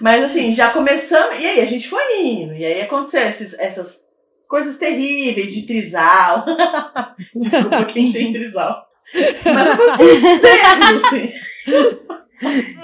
[0.00, 1.38] mas assim, já começamos.
[1.38, 2.54] E aí a gente foi indo.
[2.54, 4.04] E aí aconteceu esses- essas
[4.48, 6.44] coisas terríveis de trisal.
[7.36, 8.86] Desculpa quem tem trisal.
[9.44, 11.30] Mas aconteceu cedo, assim.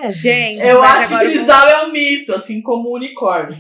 [0.03, 3.57] É, gente, Eu mas acho que agora eu é um mito, assim como o unicórnio.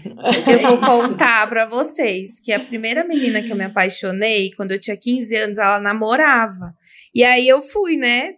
[0.50, 1.08] Eu vou É isso.
[1.08, 5.36] contar pra vocês que a primeira menina que eu me apaixonei, quando eu tinha 15
[5.36, 6.74] anos, ela namorava.
[7.14, 8.32] E aí eu fui, né?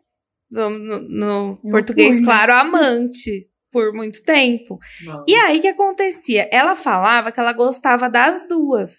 [0.50, 2.30] No, no- português, fui, né?
[2.30, 4.78] claro, amante por muito tempo.
[5.04, 5.24] Nossa.
[5.26, 6.48] E aí o que acontecia?
[6.52, 8.92] Ela falava que ela gostava das duas.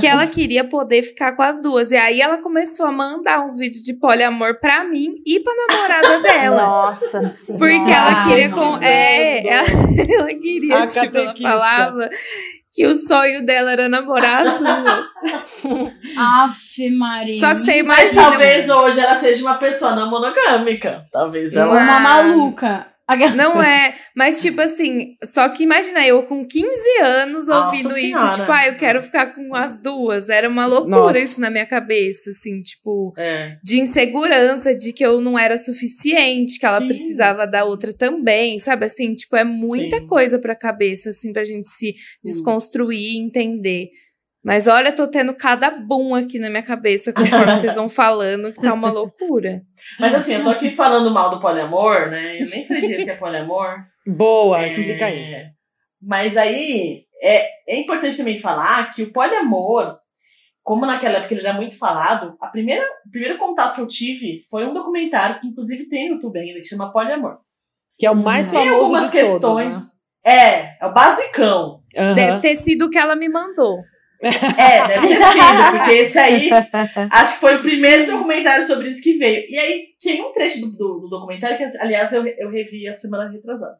[0.00, 1.92] Que ela queria poder ficar com as duas.
[1.92, 6.20] E aí ela começou a mandar uns vídeos de poliamor pra mim e pra namorada
[6.26, 6.62] dela.
[6.62, 7.58] Nossa senhora.
[7.64, 8.82] Porque ela Ai, queria que com.
[8.82, 9.66] É, ela,
[10.18, 12.08] ela queria, A tipo, ela falava
[12.74, 15.08] que o sonho dela era namorar as duas.
[16.18, 17.34] Aff, Maria.
[17.40, 18.22] Só que você Mas imagina.
[18.30, 21.04] talvez hoje ela seja uma pessoa não monogâmica.
[21.12, 21.72] Talvez ela.
[21.72, 21.80] Não.
[21.80, 22.86] Uma maluca.
[23.36, 26.66] Não é, mas tipo assim, só que imagina eu com 15
[27.02, 30.28] anos Nossa ouvindo isso, tipo, ah, eu quero ficar com as duas.
[30.28, 31.18] Era uma loucura Nossa.
[31.20, 33.56] isso na minha cabeça, assim, tipo, É.
[33.62, 38.58] de insegurança, de que eu não era suficiente, que ela Sim, precisava da outra também,
[38.58, 38.86] sabe?
[38.86, 40.06] Assim, tipo, é muita Sim.
[40.06, 43.88] coisa pra cabeça, assim, pra gente se desconstruir e entender.
[44.46, 48.60] Mas olha, tô tendo cada boom aqui na minha cabeça conforme vocês vão falando, que
[48.60, 49.62] tá uma loucura.
[49.98, 52.40] Mas assim, eu tô aqui falando mal do poliamor, né?
[52.40, 53.78] Eu nem acredito que é poliamor.
[54.06, 55.46] Boa, É, explica aí.
[56.00, 59.98] Mas aí é, é importante também falar que o poliamor,
[60.62, 64.44] como naquela época ele era muito falado, a primeira, o primeiro contato que eu tive
[64.48, 67.38] foi um documentário que inclusive tem no YouTube ainda, que chama Poliamor.
[67.98, 70.00] Que é o mais Tem famoso algumas de todos, questões.
[70.24, 70.32] né?
[70.32, 71.80] É, é o basicão.
[71.98, 72.14] Aham.
[72.14, 73.78] Deve ter sido o que ela me mandou.
[74.22, 76.50] É, deve ter sido, porque esse aí
[77.10, 79.44] acho que foi o primeiro documentário sobre isso que veio.
[79.48, 82.92] E aí tem um trecho do, do- do documentário que, aliás, eu, eu revi a
[82.92, 83.76] semana retrasada.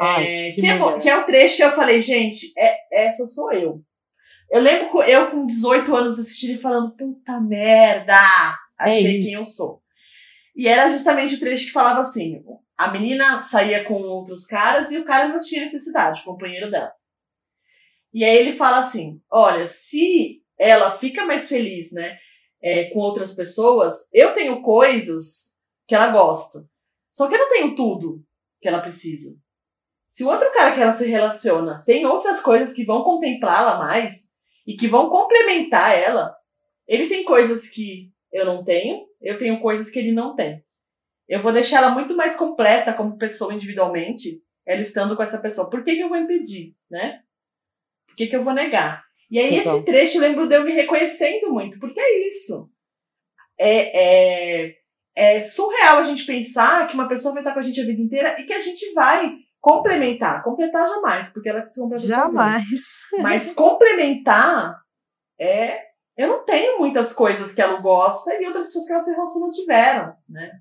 [0.00, 2.74] Ai, É, que que, é, bom- que é o trecho que eu falei, gente, é,
[3.06, 3.80] essa sou eu.
[4.50, 8.14] Eu lembro que eu com 18 anos assistindo e falando, puta merda,
[8.78, 9.80] achei É quem eu sou.
[10.56, 12.42] E era justamente o trecho que falava assim:
[12.76, 16.92] a menina saía com outros caras e o cara não tinha necessidade, o companheiro dela.
[18.14, 22.16] E aí ele fala assim: olha, se ela fica mais feliz, né,
[22.62, 26.64] é, com outras pessoas, eu tenho coisas que ela gosta.
[27.12, 28.24] Só que eu não tenho tudo
[28.62, 29.36] que ela precisa.
[30.08, 34.34] Se o outro cara que ela se relaciona tem outras coisas que vão contemplá-la mais
[34.64, 36.34] e que vão complementar ela,
[36.86, 40.64] ele tem coisas que eu não tenho, eu tenho coisas que ele não tem.
[41.28, 45.68] Eu vou deixar ela muito mais completa como pessoa individualmente, ela estando com essa pessoa.
[45.68, 47.23] Por que, que eu vou impedir, né?
[48.14, 49.02] Por que, que eu vou negar?
[49.28, 49.76] E aí, Total.
[49.76, 52.70] esse trecho eu lembro de eu me reconhecendo muito, porque é isso.
[53.58, 54.74] É, é,
[55.16, 58.00] é surreal a gente pensar que uma pessoa vai estar com a gente a vida
[58.00, 60.44] inteira e que a gente vai complementar.
[60.44, 62.18] Completar jamais, porque ela se completa sozinha.
[62.18, 62.64] Jamais.
[63.20, 64.80] Mas complementar
[65.40, 65.82] é.
[66.16, 69.46] Eu não tenho muitas coisas que ela gosta e outras pessoas que ela se relaciona
[69.46, 70.60] não tiveram, né?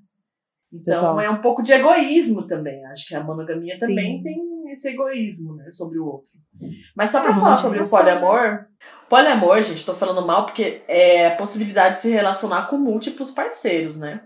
[0.71, 1.21] Então Total.
[1.21, 2.83] é um pouco de egoísmo também.
[2.85, 3.79] Acho que a monogamia Sim.
[3.79, 6.31] também tem esse egoísmo, né, sobre o outro.
[6.95, 8.65] Mas só pra Ah, falar sobre o romantização, poliamor,
[9.09, 13.99] poliamor, gente, tô falando mal porque é a possibilidade de se relacionar com múltiplos parceiros,
[13.99, 14.21] né?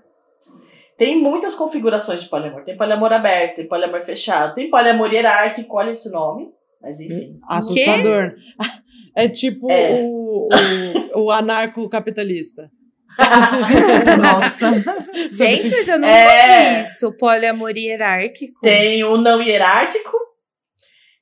[0.98, 2.64] Tem muitas configurações de poliamor.
[2.64, 6.50] Tem poliamor aberto, tem poliamor fechado, tem poliamor hierárquico, olha esse nome.
[6.82, 7.40] Mas enfim.
[7.48, 8.34] Assustador.
[9.16, 10.02] É tipo É.
[10.04, 10.48] O,
[11.16, 12.70] o, o anarcocapitalista.
[14.22, 14.72] Nossa.
[15.30, 16.76] Gente, mas eu nunca É.
[16.76, 17.12] vi isso.
[17.18, 18.60] Poliamor hierárquico.
[18.62, 20.17] Tem o não hierárquico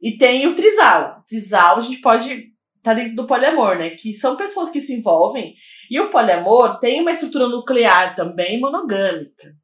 [0.05, 1.23] e tem o trisal.
[1.27, 3.89] Trisal a gente pode tá dentro do poliamor, né?
[3.89, 5.55] Que são pessoas que se envolvem.
[5.89, 9.55] E o poliamor tem uma estrutura nuclear também monogâmica.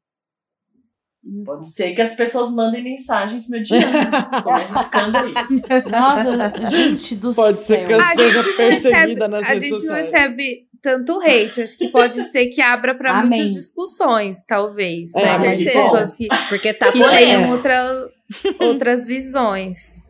[1.44, 3.86] Pode ser que as pessoas mandem mensagens me odiando.
[4.42, 5.88] Tô arriscando isso.
[5.88, 7.76] Nossa, gente do Pode céu.
[7.78, 11.20] ser que eu A seja gente não perseguida recebe, nas a gente não recebe tanto
[11.20, 11.62] hate.
[11.62, 15.14] Acho que pode ser que abra para muitas discussões, talvez.
[15.14, 15.38] É, né?
[15.38, 18.10] mas pessoas que, Porque tá que tenham outra,
[18.58, 20.02] outras visões.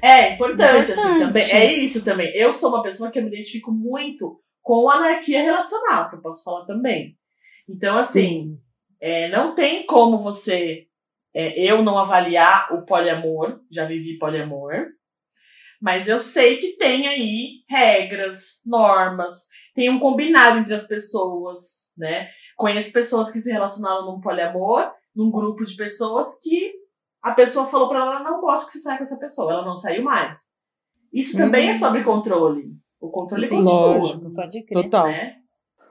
[0.00, 1.20] É importante, assim, Importante.
[1.26, 1.50] também.
[1.52, 2.30] É isso também.
[2.34, 6.44] Eu sou uma pessoa que eu me identifico muito com anarquia relacional, que eu posso
[6.44, 7.16] falar também.
[7.68, 8.58] Então, assim,
[9.00, 10.86] é, não tem como você.
[11.34, 14.86] é, eu não avaliar o poliamor, já vivi poliamor,
[15.80, 22.28] mas eu sei que tem aí regras, normas, tem um combinado entre as pessoas, né?
[22.56, 26.72] Conheço pessoas que se relacionaram num poliamor, num grupo de pessoas que
[27.22, 29.64] a pessoa falou pra ela, "Eu não gosto que você saia com essa pessoa, ela
[29.64, 30.56] não saiu mais.
[31.12, 32.66] Isso também é sobre controle.
[33.00, 33.64] O controle Sim.
[33.64, 33.96] continua.
[33.98, 34.30] Lógico.
[34.34, 34.82] Pode crer.
[34.84, 35.06] Total.
[35.06, 35.34] Né?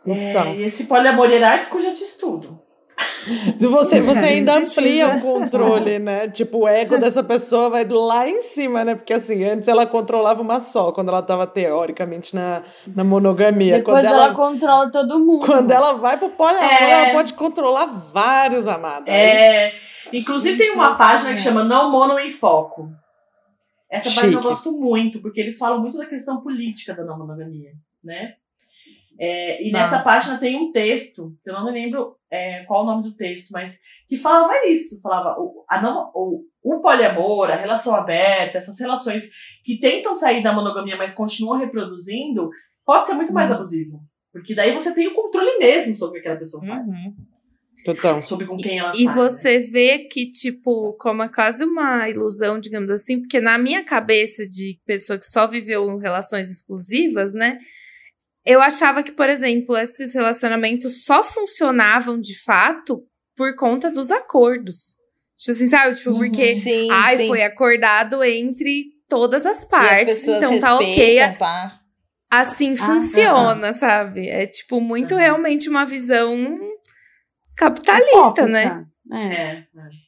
[0.06, 0.46] Total.
[0.48, 2.62] É, e esse poliamor hierárquico eu já disse tudo.
[3.58, 4.80] Se você, você ainda Precisa.
[4.82, 6.30] amplia o controle, né?
[6.30, 8.96] Tipo, o ego dessa pessoa vai lá em cima, né?
[8.96, 12.64] Porque assim, antes ela controlava uma só, quando ela tava teoricamente na,
[12.96, 13.78] na monogamia.
[13.80, 15.46] Depois quando ela, ela, controla todo mundo.
[15.46, 16.92] quando ela vai pro poliamor, É.
[16.92, 19.08] ela pode controlar vários amados.
[19.08, 19.74] É,
[20.14, 22.92] inclusive Gente, tem uma página que chama Não Mono em Foco.
[23.90, 24.48] Essa página eu Chique.
[24.50, 27.72] gosto muito, porque eles falam muito da questão política da não monogamia,
[28.04, 28.36] né?
[29.20, 29.80] É, e Tá.
[29.80, 33.16] nessa página tem um texto, que eu não me lembro é, qual o nome do
[33.16, 38.58] texto, mas que falava isso, falava o, a não, o, o poliamor, a relação aberta,
[38.58, 39.32] essas relações
[39.64, 42.50] que tentam sair da monogamia, mas continuam reproduzindo,
[42.86, 43.36] pode ser muito Uhum.
[43.36, 44.00] mais abusivo.
[44.32, 46.94] Porque daí você tem o controle mesmo sobre o que aquela pessoa faz.
[47.86, 48.22] Total.
[48.22, 49.06] Sobre com quem ela E sai.
[49.06, 49.14] né?
[49.14, 54.44] você vê que, tipo, como é quase uma ilusão, digamos assim, porque na minha cabeça
[54.48, 57.58] de pessoa que só viveu em relações exclusivas, né?
[58.46, 63.04] Eu achava que, por exemplo, esses relacionamentos só funcionavam de fato
[63.36, 64.96] por conta dos acordos.
[65.38, 65.96] Tipo assim, sabe?
[65.96, 67.28] Tipo, porque, Sim, ai, sim.
[67.28, 71.20] foi acordado entre todas as E as partes, pessoas então tá ok.
[71.38, 71.80] pá.
[72.30, 74.28] Assim Ah, funciona, sabe?
[74.28, 75.20] É, tipo, muito Uhum.
[75.20, 76.56] realmente uma visão
[77.58, 78.86] capitalista, né?
[79.12, 79.18] É.
[79.18, 80.08] É, é.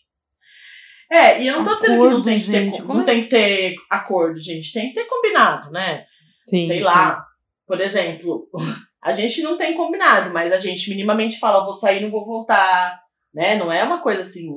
[1.11, 3.03] É, e eu não tô dizendo que não tem que, gente, ter, não é?
[3.03, 4.71] tem que ter acordo, gente.
[4.71, 6.05] Tem que ter combinado, né?
[6.43, 6.83] Sim, Sei sim.
[6.83, 7.25] lá.
[7.65, 8.47] Por exemplo,
[9.01, 13.01] a gente não tem combinado, mas a gente minimamente fala, vou sair, não vou voltar.
[13.33, 13.55] Né?
[13.55, 14.51] Não é uma coisa assim.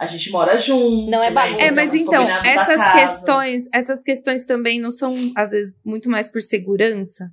[0.00, 1.08] A gente mora junto.
[1.08, 1.30] Não é né?
[1.30, 1.62] bagunça.
[1.62, 6.28] É, Então, mas então, essas questões, essas questões também não são, às vezes, muito mais
[6.28, 7.30] por segurança?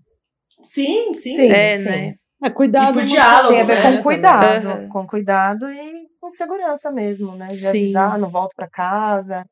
[0.63, 1.35] Sim, sim.
[1.35, 1.51] Sim.
[1.51, 2.15] é, né?
[2.41, 2.91] É, cuidado.
[2.91, 4.89] E por diálogo, Tem a ver né, com cuidado, Aham.
[4.89, 7.47] com cuidado e com segurança mesmo, né?
[7.47, 7.67] De Sim.
[7.67, 9.45] avisar, não volto para casa,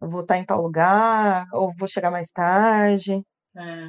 [0.00, 3.20] vou estar em tal lugar, ou vou chegar mais tarde.
[3.56, 3.88] É.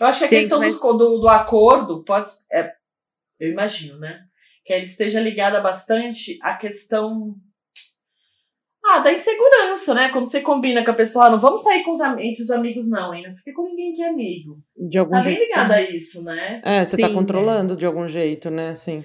[0.00, 2.32] Eu acho que a Gente, questão mas- do, do acordo pode.
[2.50, 2.72] É,
[3.38, 4.24] eu imagino, né?
[4.64, 7.34] Que ele esteja ligada bastante à questão.
[8.86, 10.10] Ah, da insegurança, né?
[10.10, 12.90] Quando você combina com a pessoa, ah, não vamos sair com os, entre os amigos,
[12.90, 13.24] não, hein?
[13.26, 14.58] Não fica com ninguém que é amigo.
[14.76, 15.48] De algum Tá bem jeito.
[15.48, 16.60] ligado a isso, né?
[16.62, 17.14] É, você tá Sim.
[17.14, 18.74] controlando de algum jeito, né?
[18.76, 19.02] Sim.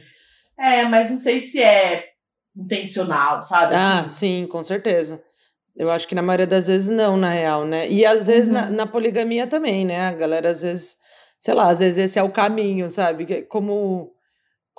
[0.59, 2.09] É, mas não sei se é
[2.55, 3.73] intencional, sabe?
[3.75, 4.41] Ah, assim.
[4.41, 5.21] sim, com certeza.
[5.77, 7.89] Eu acho que na maioria das vezes não, na real, né?
[7.89, 10.09] E às vezes na, na poligamia também, né?
[10.09, 10.97] A galera às vezes,
[11.37, 13.43] sei lá, às vezes esse é o caminho, sabe?
[13.43, 14.11] Como,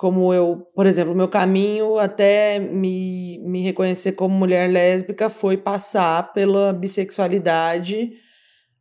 [0.01, 5.57] como eu, por exemplo, o meu caminho até me, me reconhecer como mulher lésbica foi
[5.57, 8.11] passar pela bissexualidade,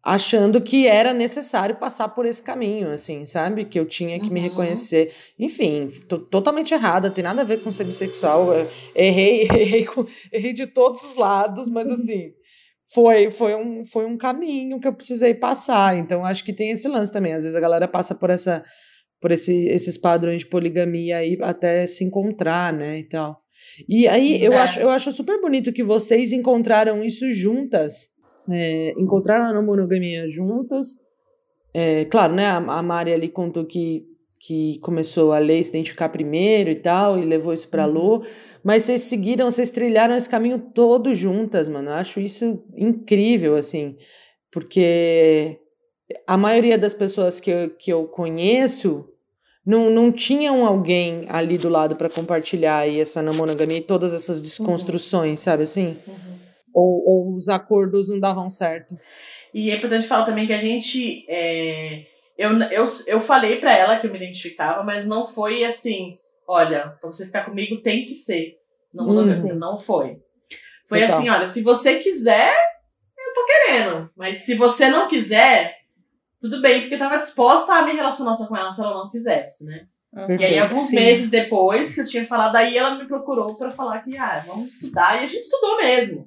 [0.03, 3.67] achando que era necessário passar por esse caminho, assim, sabe?
[3.67, 4.49] Que eu tinha que me Uhum.
[4.49, 5.13] reconhecer.
[5.39, 8.47] Enfim, tô totalmente errada, tem nada a ver com ser bissexual.
[8.95, 9.87] Errei, errei,
[10.33, 12.31] errei de todos os lados, mas assim,
[12.95, 15.99] foi, foi, um, foi um caminho que eu precisei passar.
[15.99, 17.35] Então, acho que tem esse lance também.
[17.35, 18.65] Às vezes a galera passa por essa
[19.21, 23.39] por esse, esses padrões de poligamia aí até se encontrar, né, e tal.
[23.89, 24.57] E aí eu É.
[24.57, 28.09] acho, eu acho super bonito que vocês encontraram isso juntas,
[28.51, 30.97] é, encontraram a não monogamia juntas.
[31.73, 34.05] É, claro, né, a, a Mari ali contou que,
[34.41, 38.25] que começou a ler, se identificar primeiro e tal, e levou isso pra Lu,
[38.65, 41.91] mas vocês seguiram, vocês trilharam esse caminho todo juntas, mano.
[41.91, 43.97] Eu acho isso incrível, assim,
[44.51, 45.60] porque
[46.27, 49.09] a maioria das pessoas que eu, que eu conheço
[49.65, 54.13] não, não tinham alguém ali do lado para compartilhar aí essa não monogamia e todas
[54.15, 55.99] essas desconstruções, sabe assim?
[56.75, 58.97] Ou, ou os acordos não davam certo.
[59.53, 61.25] E é importante falar também que a gente.
[61.29, 62.07] é,
[62.39, 66.97] eu, eu, eu falei pra ela que eu me identificava, mas não foi assim: olha,
[67.01, 68.57] pra você ficar comigo tem que ser.
[68.95, 70.17] Não, Hum, não foi.
[70.89, 71.17] Foi Total.
[71.17, 72.55] assim: olha, se você quiser,
[73.19, 74.11] eu tô querendo.
[74.17, 75.77] Mas se você não quiser,
[76.41, 79.11] tudo bem, porque eu tava disposta a me relacionar só com ela se ela não
[79.11, 79.87] quisesse, né?
[80.41, 80.97] E aí, alguns Sim.
[80.97, 84.75] meses depois que eu tinha falado, aí ela me procurou pra falar que, ah, vamos
[84.75, 85.17] estudar.
[85.21, 86.27] E a gente estudou mesmo.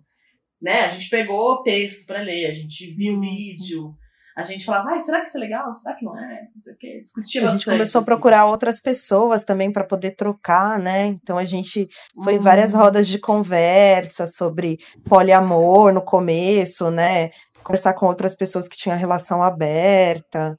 [0.62, 0.86] Né?
[0.86, 3.94] A gente pegou texto pra ler, a gente viu vídeo.
[4.38, 5.76] A gente falava, ai, será que isso é legal?
[5.76, 6.48] Será que não é?
[6.56, 7.00] Não sei o quê.
[7.02, 8.12] Discutia A gente bastante, começou a assim.
[8.12, 11.08] procurar outras pessoas também para poder trocar, né?
[11.22, 11.88] Então a gente
[12.24, 12.78] foi em várias Hum.
[12.78, 17.30] rodas de conversa sobre poliamor no começo, né?
[17.64, 20.58] Conversar com outras pessoas que tinham relação aberta,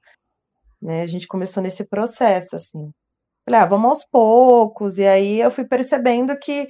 [0.80, 1.02] né?
[1.02, 2.90] A gente começou nesse processo, assim.
[3.44, 4.98] Falei, ah, vamos aos poucos.
[4.98, 6.66] E aí eu fui percebendo que,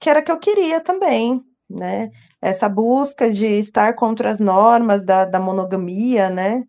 [0.00, 2.08] que era o que eu queria também, né?
[2.40, 6.62] Essa busca de estar contra as normas da, da monogamia, né?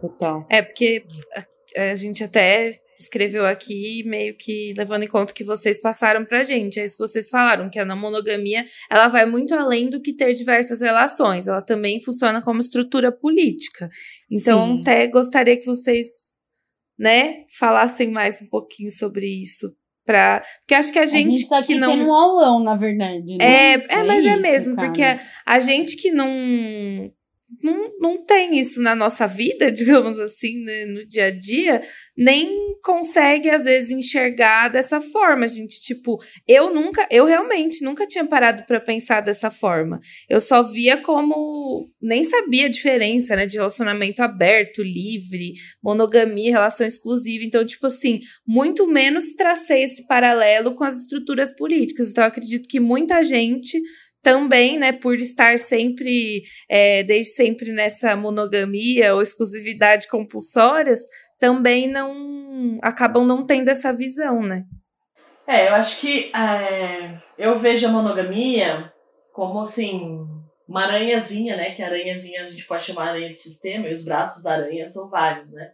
[0.00, 0.46] Total.
[0.50, 1.04] É, porque
[1.76, 6.24] a, a gente até escreveu aqui meio que levando em conta o que vocês passaram
[6.24, 6.78] pra gente.
[6.80, 10.12] É isso que vocês falaram, que a não monogamia, ela vai muito além do que
[10.12, 11.48] ter diversas relações.
[11.48, 13.88] Ela também funciona como estrutura política.
[14.30, 14.80] Então, Sim.
[14.80, 16.08] até gostaria que vocês,
[16.98, 19.74] né, falassem mais um pouquinho sobre isso.
[20.04, 20.42] Pra...
[20.60, 21.92] Porque acho que a A gente, gente tá aqui que não...
[21.92, 23.38] tendo um aulão, na verdade.
[23.38, 23.44] né?
[23.44, 24.88] É, é, mas é isso, mesmo, cara.
[24.88, 26.28] porque a, a gente que não,
[27.62, 31.80] não não tem isso na nossa vida, digamos assim, né, no dia a dia,
[32.16, 38.24] nem consegue às vezes enxergar dessa forma, gente, tipo, eu nunca, eu realmente nunca tinha
[38.26, 39.98] parado pra pensar dessa forma.
[40.28, 46.86] Eu só via como nem sabia a diferença, né, de relacionamento aberto, livre, monogamia, relação
[46.86, 47.44] exclusiva.
[47.44, 52.10] Então, tipo assim, muito menos tracei esse paralelo com as estruturas políticas.
[52.10, 53.80] Então, acredito que muita gente
[54.24, 61.00] também, né, por estar sempre, é, desde sempre nessa monogamia ou exclusividade compulsórias,
[61.38, 64.64] também não acabam não tendo essa visão, né?
[65.46, 68.90] É, eu acho que é, eu vejo a monogamia
[69.30, 70.26] como assim,
[70.66, 71.74] uma aranhazinha, né?
[71.74, 75.10] Que aranhazinha a gente pode chamar aranha de sistema, e os braços da aranha são
[75.10, 75.72] vários, né?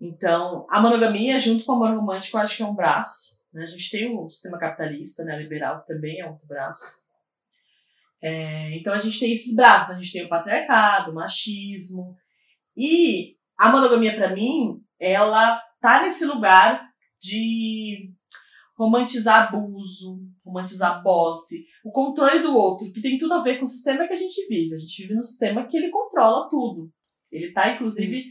[0.00, 3.40] Então, a monogamia, junto com o amor romântico, eu acho que é um braço.
[3.52, 3.62] Né?
[3.62, 5.38] A gente tem o sistema capitalista, né?
[5.38, 7.01] liberal, que também é outro braço.
[8.22, 12.16] É, então a gente tem esses braços, a gente tem o patriarcado, o machismo.
[12.76, 16.88] E a monogamia, para mim, ela tá nesse lugar
[17.20, 18.12] de
[18.78, 23.68] romantizar abuso, romantizar posse, o controle do outro, que tem tudo a ver com o
[23.68, 24.74] sistema que a gente vive.
[24.74, 26.90] A gente vive num sistema que ele controla tudo.
[27.30, 28.24] Ele tá, inclusive,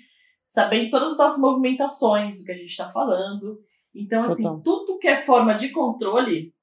[0.48, 3.60] sabendo todas as nossas movimentações do que a gente está falando.
[3.94, 4.62] Então, assim, Total.
[4.62, 6.54] tudo que é forma de controle,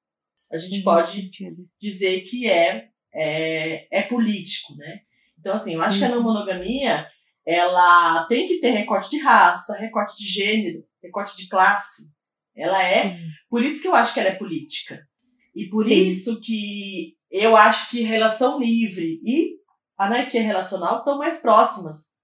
[0.50, 1.30] a gente pode
[1.78, 5.00] dizer que é, é, é político, né?
[5.38, 7.06] Então, assim, eu acho que a não monogamia,
[7.44, 12.14] ela tem que ter recorte de raça, recorte de gênero, recorte de classe.
[12.56, 15.06] Ela é, por isso que eu acho que ela é política.
[15.54, 16.06] E por Sim.
[16.06, 19.56] isso que eu acho que relação livre e
[19.96, 22.16] anarquia relacional estão mais próximas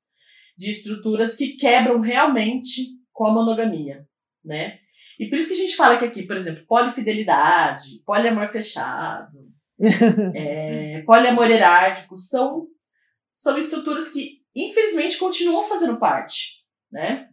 [0.57, 2.83] de estruturas que quebram realmente
[3.13, 4.07] com a monogamia,
[4.45, 4.79] né?
[5.19, 9.54] E por isso que a gente fala que aqui, por exemplo, polifidelidade, poliamor fechado,
[10.35, 12.67] é, poliamor hierárquico, são,
[13.33, 17.29] são estruturas que, infelizmente, continuam fazendo parte, né?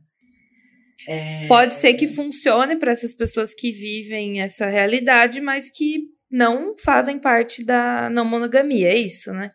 [1.08, 6.76] É, Pode ser que funcione para essas pessoas que vivem essa realidade, mas que não
[6.78, 9.52] fazem parte da não monogamia, é isso, né?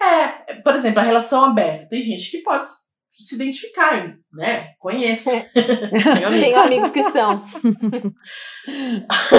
[0.00, 1.88] É, por exemplo, a relação aberta.
[1.88, 2.66] Tem gente que pode
[3.22, 4.70] se identificar, né?
[4.78, 5.30] Conheço.
[5.54, 6.44] Tenho amigos.
[6.44, 7.44] Tenho amigos que são.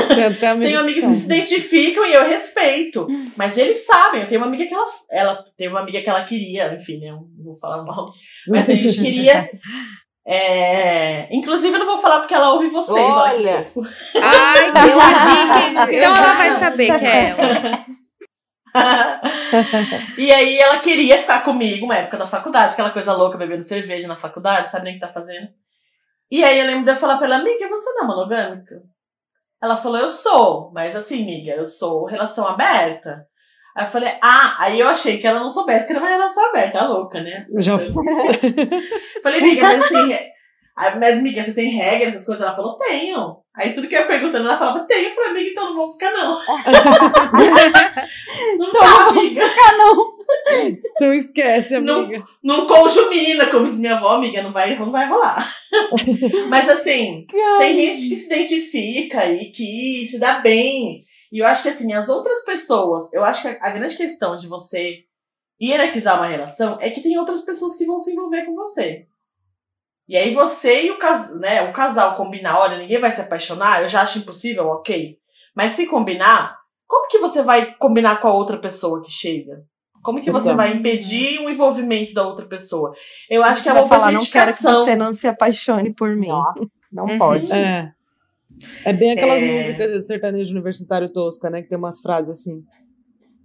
[0.08, 3.08] Tem até amigos Tenho amigos que que se identificam e eu respeito.
[3.36, 4.22] Mas eles sabem.
[4.22, 4.86] Eu tenho uma amiga que ela.
[5.12, 7.10] Ela tem uma amiga que ela queria, enfim, né?
[7.10, 8.12] eu Não vou falar mal.
[8.48, 9.50] Mas a gente queria.
[10.28, 12.98] é, Inclusive, eu não vou falar porque ela ouve vocês.
[12.98, 13.68] Olha.
[13.76, 13.92] Olha.
[14.22, 15.96] Ai, deu dica?
[15.96, 17.85] Então ela vai saber que é ela.
[20.18, 24.08] e aí ela queria ficar comigo uma época da faculdade, aquela coisa louca bebendo cerveja
[24.08, 25.48] na faculdade, sabe nem o que tá fazendo.
[26.30, 28.82] E aí eu lembro de eu falar pra ela, amiga, você não é monogâmica?
[29.62, 33.26] Ela falou, eu sou, mas assim, amiga, eu sou relação aberta.
[33.76, 36.50] Aí eu falei, ah, aí eu achei que ela não soubesse que era uma relação
[36.50, 37.46] aberta, a louca, né?
[37.58, 37.78] Já
[39.22, 40.14] Falei, amiga, mas assim,
[40.76, 42.46] aí, mas amiga, você tem regra, essas coisas?
[42.46, 43.38] Ela falou, tenho.
[43.56, 45.10] Aí tudo que eu ia perguntando, ela falava, tenho.
[45.10, 46.40] Eu falei, amiga, então não vou ficar, não.
[48.58, 49.42] não tá, amiga.
[51.00, 52.26] Não esquece, Não- amiga.
[52.44, 55.54] Não conjumina, como diz minha avó, amiga, não vai, não vai rolar.
[56.50, 57.26] Mas assim,
[57.60, 61.06] tem gente que se identifica e que se dá bem.
[61.32, 64.36] E eu acho que assim, as outras pessoas, eu acho que a, a grande questão
[64.36, 65.02] de você
[65.62, 69.06] hierarquizar uma relação é que tem outras pessoas que vão se envolver com você.
[70.08, 73.82] E aí você e o, cas né, o casal combinar, olha, ninguém vai se apaixonar,
[73.82, 75.18] eu já acho impossível, ok.
[75.56, 79.64] Mas se combinar, como que você vai combinar com a outra pessoa que chega?
[80.04, 80.58] Como que você Então.
[80.58, 82.94] vai impedir o envolvimento da outra pessoa?
[83.28, 86.16] Eu acho que Você é uma falar, não quero que você não se apaixone por
[86.16, 86.28] mim.
[86.92, 87.18] Não Uhum.
[87.18, 87.52] pode.
[87.52, 87.92] É.
[88.86, 89.52] É bem aquelas É.
[89.52, 91.64] músicas de sertanejo universitário tosca, né?
[91.64, 92.64] Que tem umas frases assim.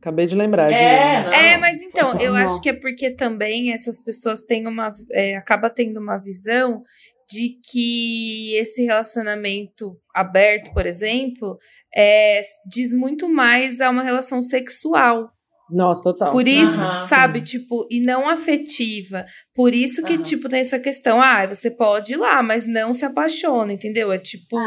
[0.00, 0.72] Acabei de lembrar.
[0.72, 1.32] É, de- não.
[1.34, 4.90] É, mas então, eu acho que é porque também essas pessoas têm uma.
[5.12, 6.82] É, acaba tendo uma visão
[7.30, 11.58] de que esse relacionamento aberto, por exemplo,
[11.94, 15.30] é, diz muito mais a uma relação sexual.
[15.70, 16.32] Nossa, total.
[16.32, 19.24] Por isso, Aham, sabe, tipo, e não afetiva.
[19.54, 20.22] Por isso que, Aham.
[20.22, 24.10] tipo, tem essa questão, ah, você pode ir lá, mas não se apaixona, entendeu?
[24.10, 24.58] É tipo,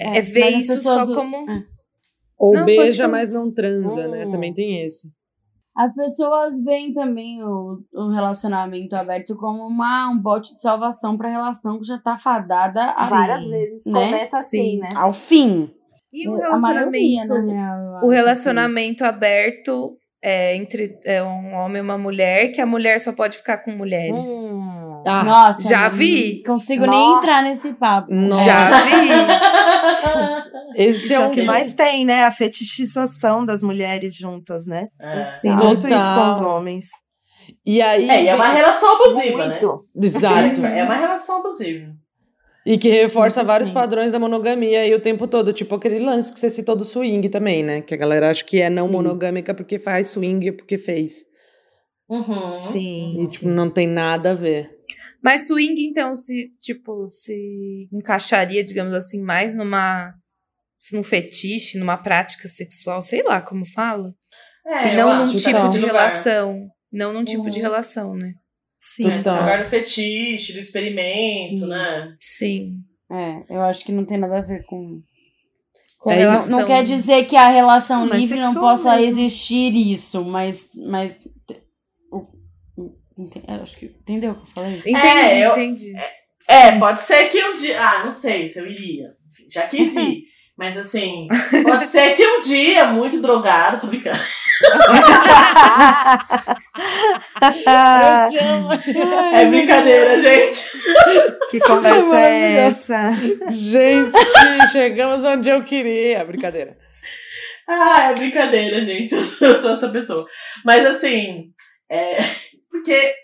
[0.00, 1.48] é, é, ver mas as isso só como.
[1.48, 1.73] é.
[2.38, 4.26] Ou Não, beija, mas não transa, né?
[4.26, 4.32] Hum.
[4.32, 5.08] Também tem esse.
[5.76, 11.28] As pessoas veem também o, o relacionamento aberto como uma, um bote de salvação pra
[11.28, 14.06] relação que já tá fadada a, Várias vezes né?
[14.06, 14.78] começa assim, Sim.
[14.78, 14.88] né?
[14.94, 15.68] ao fim.
[16.12, 17.96] E o A maioria, relacionamento.
[17.96, 23.00] acho, o relacionamento aberto é, entre é, um homem e uma mulher, que a mulher
[23.00, 24.24] só pode ficar com mulheres.
[24.26, 24.63] Hum.
[25.04, 25.22] Ah.
[25.22, 26.42] Nossa, Já não vi.
[26.42, 27.18] Consigo nem Nossa.
[27.18, 28.12] entrar nesse papo.
[28.12, 28.44] Nossa.
[28.44, 29.08] Já vi.
[30.82, 32.24] esse Isso é é um o que mais tem, né?
[32.24, 34.88] A fetichização das mulheres juntas, né?
[35.00, 35.24] É.
[35.42, 35.66] Total.
[35.66, 36.86] muito isso com os homens.
[37.64, 38.08] E aí.
[38.08, 39.60] É, e é uma relação abusiva, né?
[39.60, 39.86] Muito.
[40.02, 40.64] Exato.
[40.64, 41.92] É uma relação abusiva.
[42.66, 43.46] E que reforça 100%.
[43.46, 45.52] vários padrões da monogamia aí o tempo todo.
[45.52, 47.82] Tipo aquele lance que você citou do swing também, né?
[47.82, 48.92] Que a galera acha que é não Sim.
[48.92, 51.24] monogâmica porque faz swing porque fez.
[52.08, 52.48] Uhum.
[52.48, 53.22] Sim.
[53.22, 54.73] E, tipo, não tem nada a ver.
[55.24, 60.12] Mas swing, então, se, tipo, se encaixaria, digamos assim, mais numa.
[60.92, 64.14] num fetiche, numa prática sexual, sei lá como fala.
[64.66, 66.08] É, e não num tipo nesse de lugar.
[66.08, 66.68] relação.
[66.92, 67.62] Não num tipo de Uhum.
[67.62, 68.34] relação, né?
[68.78, 69.10] Sim.
[69.10, 69.32] É, Total.
[69.32, 71.66] esse lugar do fetiche, do experimento, Sim.
[71.68, 72.16] né?
[72.20, 72.74] Sim.
[73.10, 75.00] É, eu acho que não tem nada a ver com.
[75.98, 76.58] Com É, Não, relação.
[76.58, 79.20] não quer dizer que a relação mas livre não possa mesmo.
[79.22, 80.68] existir isso, mas.
[80.86, 81.18] mas
[83.18, 83.86] eu acho que.
[83.86, 84.82] Entendeu o que eu falei?
[84.86, 85.92] Entendi, É, eu- entendi.
[86.48, 87.80] É, pode ser que um dia.
[87.80, 89.08] Ah, não sei se eu iria.
[89.30, 90.24] Enfim, já quis ir.
[90.56, 91.26] Mas assim,
[91.64, 94.20] pode ser que um dia, muito drogado, tô brincando.
[97.66, 98.28] Ah,
[99.34, 100.70] É brincadeira, gente.
[101.50, 103.12] que conversa é essa?
[103.50, 104.14] Gente,
[104.72, 106.24] chegamos onde eu queria.
[106.24, 106.76] Brincadeira.
[107.68, 109.12] Ah, é brincadeira, gente.
[109.14, 110.26] Eu sou, eu sou essa pessoa.
[110.64, 111.46] Mas assim,
[111.90, 112.18] é,
[112.84, 113.14] porque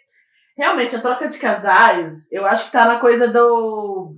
[0.56, 4.16] realmente a troca de casais, eu acho que tá na coisa do.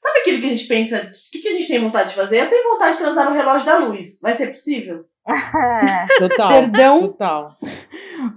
[0.00, 1.10] Sabe aquilo que a gente pensa?
[1.10, 2.42] O que, que a gente tem vontade de fazer?
[2.42, 4.20] Eu tenho vontade de transar no relógio da luz.
[4.20, 5.04] Vai ser possível?
[6.18, 6.48] Total.
[6.48, 7.00] Perdão?
[7.00, 7.56] Total.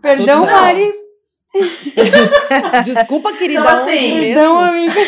[0.01, 0.61] Perdão, Total.
[0.61, 0.93] Mari.
[2.86, 3.61] Desculpa, querida.
[3.61, 4.19] Então, assim?
[4.19, 5.01] Perdão, amiga.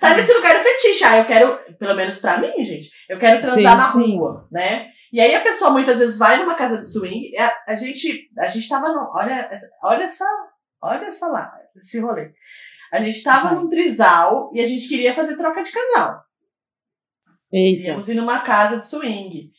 [0.00, 1.04] Tá nesse lugar do fetiche.
[1.04, 4.16] Ah, eu quero, pelo menos pra mim, gente, eu quero transar Sim, na sim.
[4.16, 4.88] rua, né?
[5.14, 8.48] E aí a pessoa muitas vezes vai numa casa de swing, a, a gente, a
[8.48, 9.48] gente tava no, olha,
[9.80, 10.26] olha essa,
[10.82, 12.32] olha essa lá, esse rolê.
[12.92, 13.54] A gente tava Vai.
[13.54, 16.20] num trisal e a gente queria fazer troca de casal.
[17.52, 17.76] Eita.
[17.78, 19.52] Queríamos ir numa casa de swing.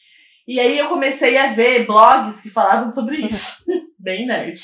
[0.45, 3.63] E aí eu comecei a ver blogs que falavam sobre isso.
[3.97, 4.59] Bem nerd.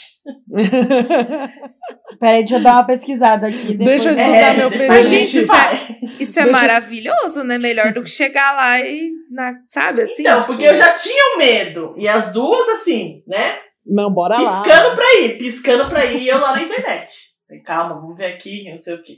[2.19, 3.75] Peraí, deixa eu dar uma pesquisada aqui.
[3.75, 5.31] Deixa eu estudar meu depois Mas, a fetiche.
[5.31, 7.57] gente, isso é, isso é maravilhoso, né?
[7.59, 10.21] Melhor do que chegar lá e, na- sabe, assim?
[10.21, 11.95] Então, tipo, porque eu já tinha um medo.
[11.97, 13.57] E as duas, assim, né?
[13.85, 14.61] Não, bora lá.
[14.61, 17.13] piscando pra ir, piscando pra ir, e eu lá na internet.
[17.47, 19.17] Falei, calma, vamos ver aqui, não sei o quê.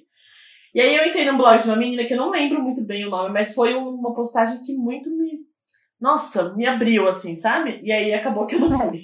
[0.73, 3.05] E aí eu entrei num blog de uma menina que eu não lembro muito bem
[3.05, 5.39] o nome, mas foi um- uma postagem que muito me.
[6.01, 7.79] Nossa, me abriu, assim, sabe?
[7.83, 9.03] E aí acabou que eu não fui.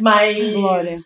[0.00, 0.52] Mas.
[0.54, 0.96] Glória.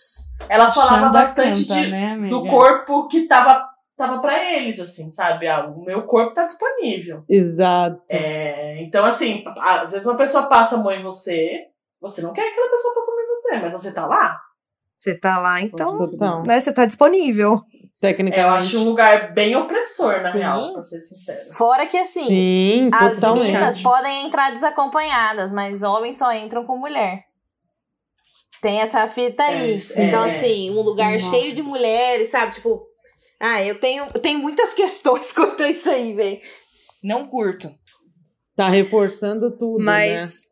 [0.48, 5.10] Ela falava Xanda bastante canta, de- né, do corpo que tava, tava pra eles, assim,
[5.10, 5.46] sabe?
[5.46, 7.24] Ah, o meu corpo tá disponível.
[7.28, 8.02] Exato.
[8.10, 11.66] É, então, assim, às vezes uma pessoa passa a mão em você,
[12.00, 14.40] você não quer que aquela pessoa passe a mão em você, mas você tá lá.
[14.96, 16.42] Você tá lá, então, Total.
[16.46, 16.60] né?
[16.60, 17.60] Você tá disponível.
[17.72, 18.66] É, eu Tecnicamente.
[18.66, 20.38] acho um lugar bem opressor, na Sim.
[20.38, 21.54] real, pra ser sincero.
[21.54, 23.44] Fora que assim, Sim, as totalmente.
[23.46, 27.24] meninas podem entrar desacompanhadas, mas homens só entram com mulher.
[28.60, 29.78] Tem essa fita aí.
[29.96, 30.28] É, então, é.
[30.28, 31.30] assim, um lugar Nossa.
[31.30, 32.52] cheio de mulheres, sabe?
[32.52, 32.82] Tipo,
[33.40, 36.40] ah, eu tenho, eu tenho muitas questões quanto a isso aí, velho.
[37.02, 37.68] Não curto.
[38.56, 39.84] Tá reforçando tudo, né?
[39.84, 40.42] Mas,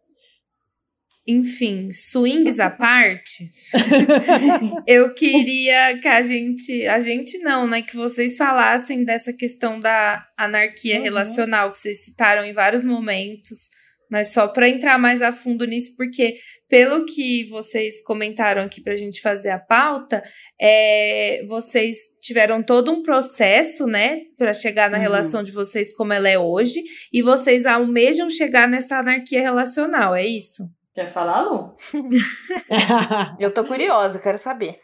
[1.27, 3.49] enfim, swings à parte,
[4.87, 10.27] eu queria que a gente, a gente não, né, que vocês falassem dessa questão da
[10.37, 11.03] anarquia Uhum.
[11.05, 13.69] relacional que vocês citaram em vários momentos,
[14.13, 16.35] mas só para entrar mais a fundo nisso, porque
[16.69, 20.23] pelo que vocês comentaram aqui para a gente fazer a pauta,
[20.61, 25.03] é, vocês tiveram todo um processo, né, para chegar na Uhum.
[25.03, 30.27] relação de vocês como ela é hoje, e vocês almejam chegar nessa anarquia relacional, é
[30.27, 30.65] isso?
[30.95, 31.75] Quer falar, Lu?
[33.41, 34.77] Eu tô curiosa, quero saber.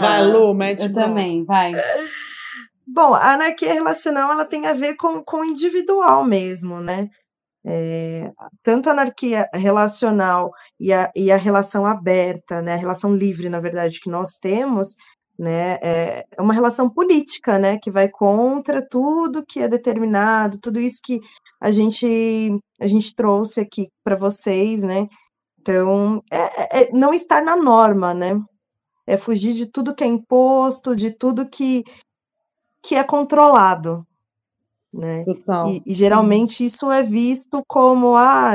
[0.00, 1.08] Vai, Lu, mete Eu bronca.
[1.08, 1.72] também, vai.
[2.90, 7.06] Bom, a anarquia relacional ela tem a ver com, com o individual mesmo, né?
[7.70, 8.30] É,
[8.62, 10.50] tanto a anarquia relacional
[10.80, 12.74] e a, e a relação aberta, né?
[12.74, 14.96] A relação livre, na verdade, que nós temos,
[15.38, 15.74] né?
[15.82, 17.78] É é uma relação política, né?
[17.82, 21.20] Que vai contra tudo que é determinado, tudo isso que
[21.60, 25.06] a gente a gente trouxe aqui para vocês, né?
[25.60, 28.34] Então, é, é- é não estar na norma, né?
[29.06, 31.84] É fugir de tudo que é imposto, de tudo que,
[32.84, 34.06] que é controlado,
[34.98, 35.24] né?
[35.24, 35.68] Total.
[35.68, 38.54] E, e geralmente isso é visto como ah,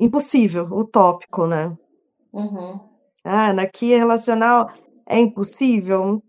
[0.00, 1.76] impossível, utópico, né?
[2.32, 2.80] Uhum.
[3.24, 4.68] Ah, anarquia relacional
[5.08, 6.22] é impossível.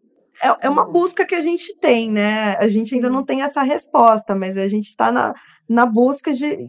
[0.43, 2.55] É, é uma busca que a gente tem, né?
[2.57, 5.33] A gente ainda não tem essa resposta, mas a gente está na,
[5.67, 6.67] na busca de,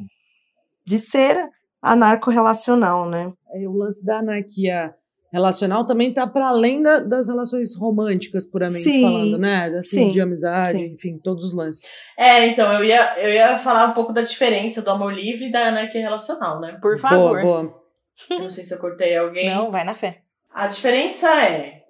[0.85, 1.51] de ser
[1.83, 3.33] anarco-relacional, né?
[3.53, 4.95] É, O lance da anarquia
[5.37, 9.67] relacional também tá para além da- das relações românticas, puramente Sim, falando, né?
[9.79, 10.87] Assim, sim, de amizade, sim.
[10.87, 11.83] enfim, todos os lances.
[12.19, 15.53] É, então, eu ia, eu ia falar um pouco da diferença do amor livre e
[15.53, 16.79] da anarquia relacional, né?
[16.81, 17.41] Por favor.
[17.41, 17.83] Boa, boa.
[18.31, 19.51] Eu Não sei se eu cortei alguém.
[19.51, 20.23] Não, vai na fé.
[20.53, 21.83] A diferença é: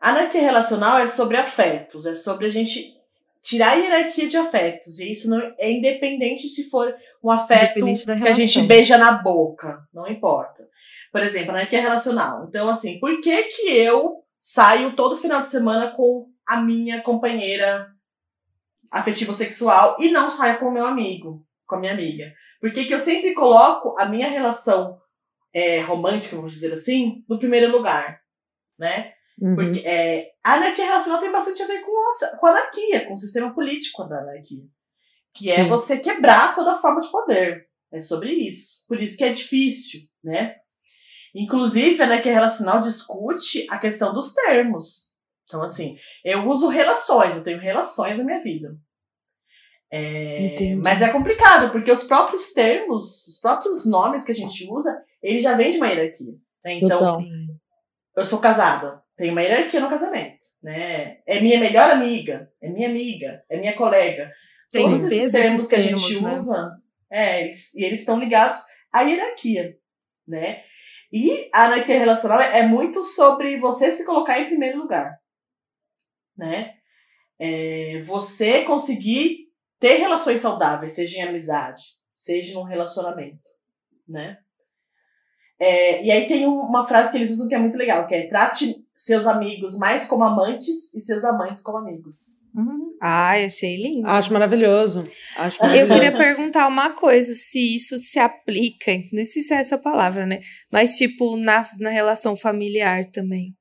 [0.00, 2.96] a anarquia relacional é sobre afetos, é sobre a gente
[3.42, 5.00] tirar a hierarquia de afetos.
[5.00, 9.80] E isso não é independente se for um afeto que a gente beija na boca.
[9.92, 10.51] Não importa.
[11.12, 12.46] Por exemplo, anarquia relacional.
[12.48, 17.86] Então, assim, por que, que eu saio todo final de semana com a minha companheira
[18.90, 22.32] afetivo sexual e não saio com o meu amigo, com a minha amiga?
[22.60, 24.98] Por que, que eu sempre coloco a minha relação
[25.52, 28.20] é, romântica, vamos dizer assim, no primeiro lugar?
[28.78, 29.12] Né?
[29.38, 29.54] Uhum.
[29.54, 33.14] Porque é, a anarquia relacional tem bastante a ver com, a, com a anarquia, com
[33.14, 34.64] o sistema político da anarquia.
[35.34, 35.68] Que é Sim.
[35.68, 37.66] você quebrar toda forma de poder.
[37.92, 38.86] É sobre isso.
[38.88, 40.56] Por isso que é difícil, né?
[41.34, 45.12] Inclusive, a anarquia relacional discute a questão dos termos.
[45.46, 48.76] Então, assim, eu uso relações, eu tenho relações na minha vida.
[49.94, 55.04] É, mas é complicado, porque os próprios termos, os próprios nomes que a gente usa,
[55.22, 56.32] ele já vem de uma hierarquia.
[56.64, 56.74] né?
[56.74, 57.20] Então, Total.
[57.20, 57.48] Sim.
[58.16, 61.18] eu sou casada, tem uma hierarquia no casamento, né?
[61.26, 64.32] É minha melhor amiga, é minha amiga, é minha colega.
[64.70, 66.34] Tem Todos esses termos que a termos, gente né?
[66.34, 66.70] usa,
[67.10, 69.76] é, eles, e eles estão ligados à hierarquia,
[70.26, 70.62] né?
[71.12, 75.18] E a anarquia relacional é muito sobre você se colocar em primeiro lugar,
[76.36, 76.74] né?
[77.38, 79.48] É, você conseguir
[79.80, 83.40] ter relações saudáveis, seja em amizade, seja num relacionamento,
[84.08, 84.38] né?
[85.58, 88.14] É, e aí tem um- uma frase que eles usam que é muito legal, que
[88.14, 92.42] é trate seus amigos mais como amantes e seus amantes como amigos.
[93.00, 94.06] Ai, achei lindo.
[94.06, 95.02] Acho maravilhoso.
[95.36, 95.92] Acho Eu maravilhoso.
[96.00, 100.40] queria perguntar uma coisa, se isso se aplica, nem sei se é essa palavra, né?
[100.70, 103.54] Mas, tipo, na, na relação familiar também.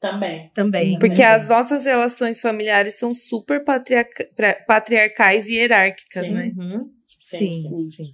[0.00, 0.50] Também.
[0.54, 0.98] Também.
[0.98, 1.28] Porque né?
[1.28, 4.28] as nossas relações familiares são super patriarca-
[4.66, 6.34] patriarcais e hierárquicas, Sim.
[6.34, 6.52] né?
[6.56, 6.90] Uhum.
[7.18, 7.82] Sim, Sim, sim.
[7.90, 8.12] sim.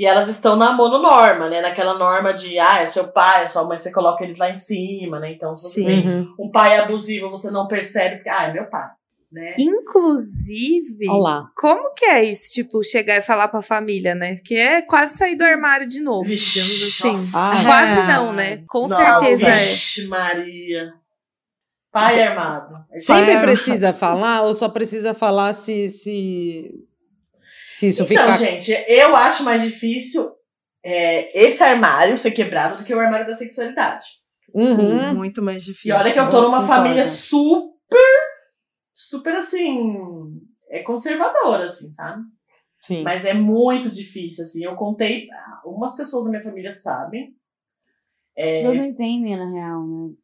[0.00, 1.60] E elas estão na mononorma, né?
[1.60, 4.56] Naquela norma de, ah, é seu pai, é sua mãe, você coloca eles lá em
[4.56, 5.32] cima, né?
[5.32, 5.84] Então, se você Sim.
[5.86, 6.34] tem Uhum.
[6.38, 8.88] um pai abusivo, você não percebe, porque, ah, é meu pai,
[9.30, 9.54] né?
[9.58, 11.50] Inclusive, Olha lá.
[11.54, 14.36] como que é isso, tipo, chegar e falar pra família, né?
[14.42, 17.10] Que é quase sair do armário de novo, Vixe, digamos assim.
[17.10, 17.38] nossa.
[17.60, 18.06] Ah, quase é.
[18.14, 18.64] não, né?
[18.68, 19.52] Com Não, certeza é.
[19.52, 20.94] Vixe, Maria.
[21.92, 22.74] Pai armado.
[22.94, 26.70] Sempre Pai- precisa falar ou só precisa falar se se,
[27.70, 28.36] se isso então, ficar.
[28.36, 30.30] gente, eu acho mais difícil
[30.84, 34.06] é, esse armário ser quebrado do que o armário da sexualidade.
[34.52, 35.14] Uhum.
[35.14, 35.90] Muito mais difícil.
[35.90, 36.82] E olha que eu tô numa Concordo.
[36.82, 38.10] família super,
[38.92, 39.96] super assim,
[40.68, 42.22] é conservadora, assim, sabe?
[42.78, 43.02] Sim.
[43.02, 44.64] Mas é muito difícil, assim.
[44.64, 45.28] Eu contei,
[45.62, 47.34] algumas pessoas da minha família sabem.
[48.36, 50.14] As É, pessoas não entendem, na real, né?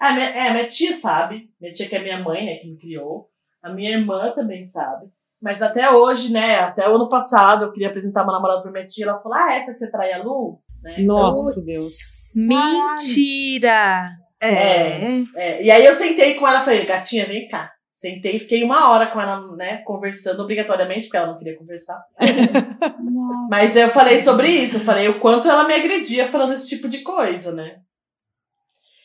[0.00, 1.48] a minha, é, minha tia sabe.
[1.60, 3.30] Minha tia que é minha mãe, né, que me criou.
[3.62, 5.06] A minha irmã também sabe.
[5.44, 8.86] Mas até hoje, né, até o ano passado, eu queria apresentar uma namorada pra minha
[8.86, 9.04] tia.
[9.04, 10.58] Ela falou, ah, essa que você trai a Lu?
[10.82, 11.00] Né?
[11.00, 12.32] Nossa, Deus.
[12.34, 14.08] Mentira!
[14.40, 15.22] É.
[15.36, 17.70] É, e aí eu sentei com ela e falei, gatinha, vem cá.
[17.92, 22.02] Sentei e fiquei uma hora com ela, né, conversando obrigatoriamente, porque ela não queria conversar.
[23.04, 23.48] Nossa.
[23.50, 26.88] Mas eu falei sobre isso, eu falei o quanto ela me agredia falando esse tipo
[26.88, 27.76] de coisa, né?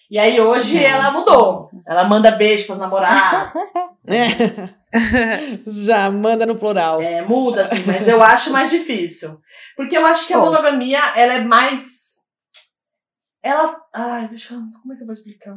[0.10, 0.86] E aí hoje Gente.
[0.86, 1.70] ela mudou.
[1.86, 3.52] Ela manda beijo pras namoradas.
[4.08, 4.79] É.
[5.68, 7.02] Já manda no plural.
[7.02, 9.40] É, muda, assim, mas eu acho mais difícil.
[9.76, 12.18] Porque eu acho que a monogamia, ela é mais.
[13.42, 13.78] Ela.
[13.94, 14.60] Ai, deixa eu.
[14.82, 15.56] Como é que eu vou explicar?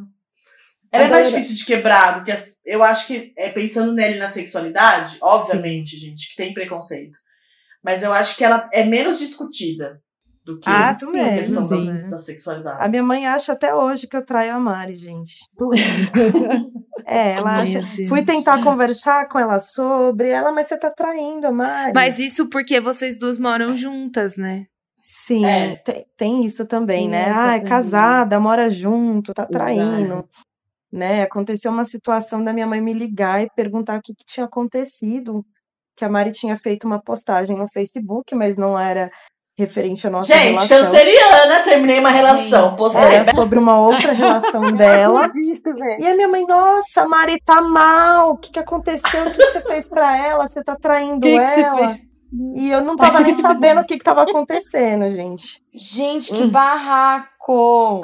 [0.93, 4.18] Ela é mais difícil de quebrar do que as, eu acho que, é, pensando nele
[4.18, 7.16] na sexualidade, obviamente, gente, que tem preconceito.
[7.83, 10.01] Mas eu acho que ela é menos discutida
[10.45, 12.11] do que Ah, a sim, questão sim.
[12.11, 12.85] das sexualidades.
[12.85, 15.37] A minha mãe acha até hoje que eu traio a Mari, gente.
[17.07, 17.83] É, ela acha.
[18.09, 21.93] Fui tentar conversar com ela sobre ela, mas você tá traindo a Mari.
[21.95, 24.67] Mas isso porque vocês duas moram juntas, né?
[25.01, 25.77] Sim, É.
[25.77, 27.33] tem, tem isso também, Tem né?
[27.35, 27.69] Ah, é também.
[27.69, 29.53] casada, mora junto, tá Exato.
[29.53, 30.29] traindo.
[30.93, 31.23] Né?
[31.23, 35.45] Aconteceu uma situação da minha mãe me ligar e perguntar o que, que tinha acontecido.
[35.97, 39.11] Que a Mari tinha feito uma postagem no Facebook, mas não era
[39.59, 40.69] referente à nossa Gente, relação.
[40.79, 42.71] canceriana, terminei uma relação.
[42.71, 43.03] Gente, postei.
[43.03, 45.27] Era sobre uma outra relação dela.
[45.27, 46.01] acredito, velho.
[46.03, 48.31] E a minha mãe, nossa, a Mari tá mal.
[48.33, 49.27] O que, que aconteceu?
[49.27, 50.47] O que, que você fez pra ela?
[50.49, 51.45] Você tá traindo que ela?
[51.45, 52.13] que você fez?
[52.57, 55.61] E eu não tava nem sabendo o que, que tava acontecendo, gente.
[55.75, 58.01] Gente, que barraco!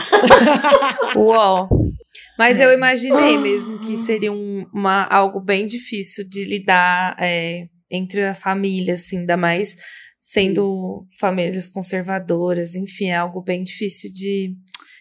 [1.16, 1.68] Uau!
[2.38, 8.24] Mas eu imaginei mesmo que seria um- uma, algo bem difícil de lidar é, entre
[8.26, 9.74] a família, assim, ainda mais
[10.18, 14.48] sendo famílias conservadoras, enfim, é algo bem difícil de,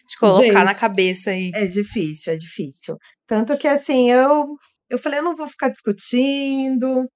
[0.08, 0.80] de colocar na Gente.
[0.80, 1.50] cabeça aí.
[1.54, 2.96] É difícil, é difícil.
[3.26, 4.46] Tanto que assim, eu,
[4.88, 7.08] eu falei, eu não vou ficar discutindo,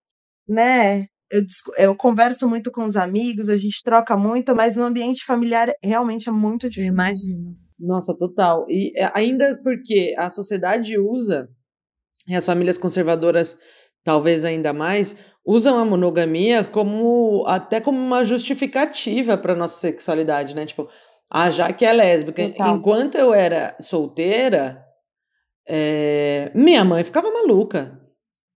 [0.48, 1.06] né?
[1.30, 1.42] Eu,
[1.78, 6.28] eu converso muito com os amigos, a gente troca muito, mas no ambiente familiar realmente
[6.28, 6.92] é muito Eu difícil.
[6.92, 7.56] imagino.
[7.78, 8.66] Nossa, total.
[8.68, 11.48] E é, ainda porque a sociedade usa,
[12.28, 13.56] e as famílias conservadoras
[14.04, 20.64] talvez ainda mais, usam a monogamia como até como uma justificativa para nossa sexualidade, né?
[20.64, 20.88] Tipo,
[21.30, 22.48] ah, já que é lésbica.
[22.48, 22.76] Total.
[22.76, 24.84] Enquanto eu era solteira,
[25.68, 28.00] é, minha mãe ficava maluca,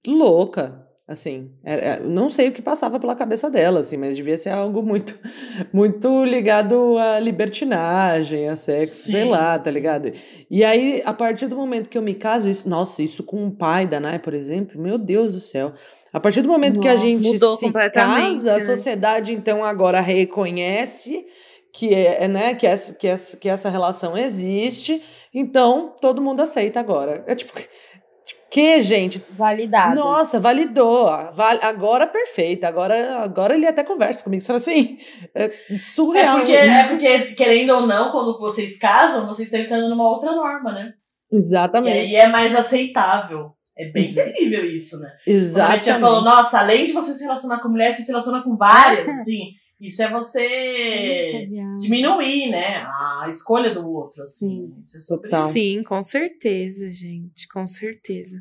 [0.06, 0.85] louca.
[1.08, 4.50] Assim, é- é, não sei o que passava pela cabeça dela, assim, mas devia ser
[4.50, 5.16] algo muito,
[5.72, 9.70] muito ligado à libertinagem, a sexo, sei Sim, lá, tá sim.
[9.70, 10.12] ligado?
[10.50, 13.50] E aí, a partir do momento que eu me caso, isso, nossa, isso com um
[13.52, 15.72] pai da Nai, por exemplo, meu Deus do céu.
[16.12, 18.64] A partir do momento que a Nossa, gente mudou se casa, a né?
[18.64, 21.24] sociedade então agora reconhece
[21.72, 25.02] que é, né, que essa, que essa, que essa relação existe,
[25.32, 27.22] então todo mundo aceita agora.
[27.26, 27.52] É tipo,
[28.56, 29.22] que, gente?
[29.30, 29.94] Validado.
[29.94, 31.04] Nossa, validou.
[31.34, 32.64] val- agora perfeito.
[32.64, 34.42] Agora, agora ele até conversa comigo.
[34.42, 34.98] Sabe assim?
[35.34, 36.38] É É surreal.
[36.38, 40.72] porque, é porque, querendo ou não, quando vocês casam, vocês estão entrando numa outra norma,
[40.72, 40.92] né?
[41.30, 41.98] E Exatamente.
[41.98, 43.50] aí é mais aceitável.
[43.78, 45.10] É bem terrível isso, né?
[45.24, 45.84] Quando a Exatamente.
[45.84, 49.06] tia falou, nossa, além de você se relacionar com mulher, você se relaciona com várias,
[49.20, 49.50] assim.
[49.80, 51.46] Isso é você
[51.78, 52.78] diminuir, né?
[52.86, 54.72] A escolha do outro, assim.
[54.82, 55.48] Isso é super Total.
[55.50, 58.36] Sim, com certeza, gente, com certeza.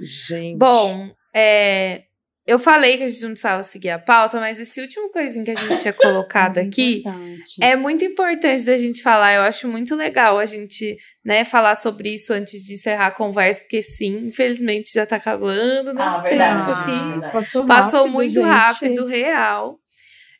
[0.00, 0.56] Gente.
[0.58, 2.04] Bom, é,
[2.46, 5.50] eu falei que a gente não precisava seguir a pauta, mas esse último coisinho que
[5.50, 7.56] a gente tinha colocado aqui Importante.
[7.60, 9.34] é muito importante da gente falar.
[9.34, 13.60] Eu acho muito legal a gente, né, falar sobre isso antes de encerrar a conversa,
[13.60, 17.24] porque sim, infelizmente já tá acabando nosso Ah, tempo aqui.
[17.26, 17.30] Ah.
[17.30, 18.46] Passou, Passou rápido, muito gente.
[18.46, 19.78] rápido, real.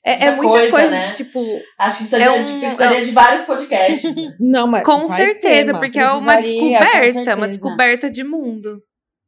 [0.04, 0.98] É, é Muita coisa, coisa, né?
[0.98, 1.40] de tipo.
[1.78, 4.16] Acho que precisaria, É de, um- precisaria de vários podcasts.
[4.16, 4.32] né?
[4.40, 8.82] Não, mas Com certeza, ter, porque é uma descoberta, uma descoberta de mundo.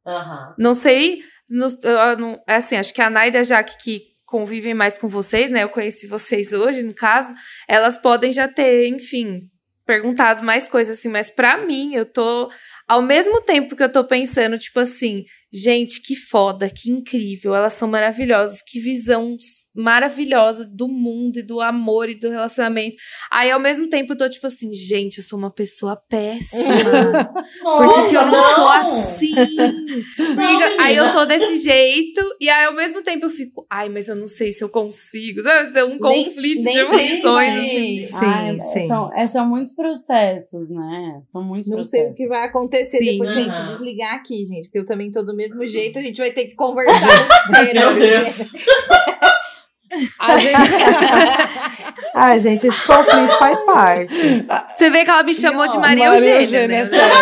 [0.05, 0.55] Aham.
[0.57, 1.19] Não sei,
[1.49, 1.67] no-
[2.17, 5.61] não- é assim, acho que a Naida, já que, que convivem mais com vocês, né?
[5.63, 7.33] Eu conheci vocês hoje, no caso,
[7.67, 9.41] elas podem já ter, enfim,
[9.85, 12.49] perguntado mais coisas assim, mas para mim, eu tô
[12.91, 17.73] ao mesmo tempo que eu tô pensando, tipo assim, gente, que foda, que incrível, elas
[17.73, 19.35] são maravilhosas, que visão
[19.73, 22.97] maravilhosa do mundo e do amor e do relacionamento.
[23.31, 26.67] Aí, ao mesmo tempo, eu tô tipo assim, gente, eu sou uma pessoa péssima.
[27.63, 28.55] porque que eu não, não.
[28.55, 29.33] sou assim?
[30.17, 34.09] Porque- aí eu tô desse jeito, e aí, ao mesmo tempo, eu fico, ai, mas
[34.09, 35.41] eu não sei se eu consigo.
[35.41, 35.79] Sabe?
[35.79, 37.57] É um Nem- conflito nem de sei emoções.
[37.69, 38.03] assim.
[38.03, 38.87] Sim, Ai, sim.
[38.87, 41.19] São, é, são muitos processos, né?
[41.31, 42.19] São muitos Não sei processos.
[42.19, 43.11] o que vai acontecer Sim.
[43.11, 44.63] depois que a gente desligar aqui, gente.
[44.65, 45.99] Porque eu também tô do mesmo jeito.
[45.99, 47.81] A gente vai ter que conversar muito sério.
[47.81, 48.51] Meu porque Deus.
[50.19, 50.55] A gente...
[52.15, 54.45] Ai, gente, esse conflito faz parte.
[54.73, 56.85] Você vê que ela me chamou de Maria, Maria Eugênia, Eugênia, né?
[56.85, 57.15] sério.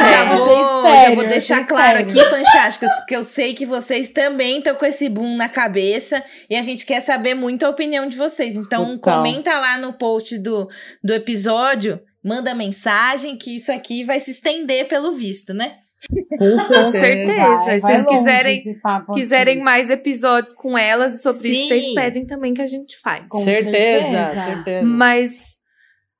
[0.00, 0.36] Já Sério.
[0.38, 2.20] vou, Achei já sério, vou deixar claro sério.
[2.20, 6.56] aqui, fanchásticas, porque eu sei que vocês também estão com esse boom na cabeça e
[6.56, 8.56] a gente quer saber muito a opinião de vocês.
[8.56, 9.18] Então, Total.
[9.18, 10.68] comenta lá no post do,
[11.02, 15.78] do episódio, manda mensagem, que isso aqui vai se estender pelo visto, né?
[16.38, 17.32] Com Com certeza.
[17.32, 18.60] Vai, Se vai vocês quiserem,
[19.14, 21.68] quiserem mais episódios com elas e sobre isso, Sim.
[21.68, 23.30] vocês pedem também que a gente faz.
[23.30, 24.44] Com certeza, certeza.
[24.44, 24.86] certeza.
[24.86, 25.30] Mas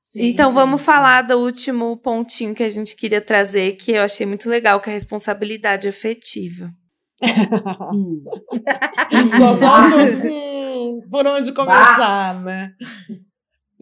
[0.01, 0.85] Sim, então vamos gente.
[0.85, 4.89] falar do último pontinho que a gente queria trazer, que eu achei muito legal, que
[4.89, 6.71] é a responsabilidade afetiva.
[7.93, 8.23] Hum.
[9.37, 9.53] Só
[10.27, 12.73] hum, por onde começar, né?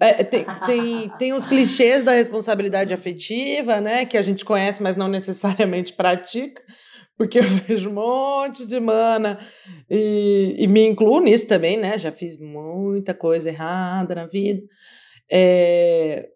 [0.04, 4.06] É, tem, tem, tem os clichês da responsabilidade afetiva, né?
[4.06, 6.62] Que a gente conhece, mas não necessariamente pratica.
[7.18, 9.40] Porque eu vejo um monte de mana
[9.90, 11.98] e, e me incluo nisso também, né?
[11.98, 14.62] Já fiz muita coisa errada na vida.
[15.32, 16.28] É,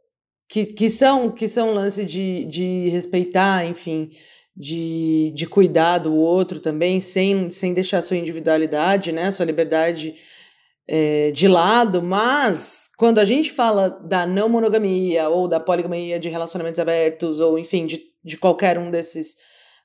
[0.48, 4.12] que, que são que são lance de, de respeitar, enfim,
[4.56, 10.16] de, de cuidar do outro também, sem, sem deixar sua individualidade, né, sua liberdade
[10.88, 16.30] é, de lado, mas quando a gente fala da não monogamia ou da poligamia de
[16.30, 19.36] relacionamentos abertos, ou enfim, de, de qualquer um desses,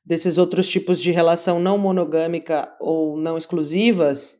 [0.04, 4.38] desses outros tipos de relação não monogâmica ou não exclusivas,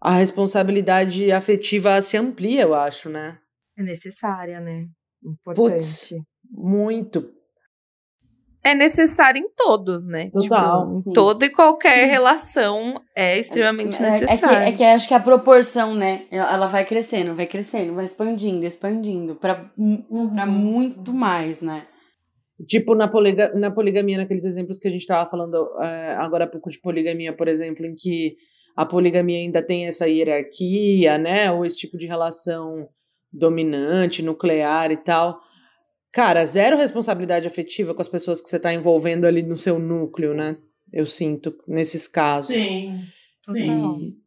[0.00, 3.38] a responsabilidade afetiva se amplia, eu acho, né?
[3.76, 4.86] É necessária, né?
[5.22, 6.16] Importante.
[6.48, 7.28] Muito.
[8.62, 10.30] É necessário em todos, né?
[10.30, 10.80] Total.
[10.84, 11.10] Tipo, Sim.
[11.10, 14.68] em toda e qualquer relação é extremamente É- É, que, necessário.
[14.68, 16.26] é que acho que a proporção, né?
[16.30, 20.30] Ela vai crescendo, vai crescendo, vai expandindo, expandindo pra, Uhum.
[20.34, 21.84] pra muito mais, né?
[22.68, 26.46] Tipo, na, poliga na poligamia, naqueles exemplos que a gente estava falando é, agora há
[26.46, 28.34] pouco de poligamia, por exemplo, em que
[28.76, 31.50] a poligamia ainda tem essa hierarquia, né?
[31.50, 32.86] Ou esse tipo de relação
[33.32, 35.40] dominante, nuclear e tal.
[36.12, 40.34] Cara, zero responsabilidade afetiva com as pessoas que você está envolvendo ali no seu núcleo,
[40.34, 40.56] né?
[40.92, 42.48] Eu sinto nesses casos.
[42.48, 43.04] Sim,
[43.40, 43.96] sim.
[44.16, 44.20] E-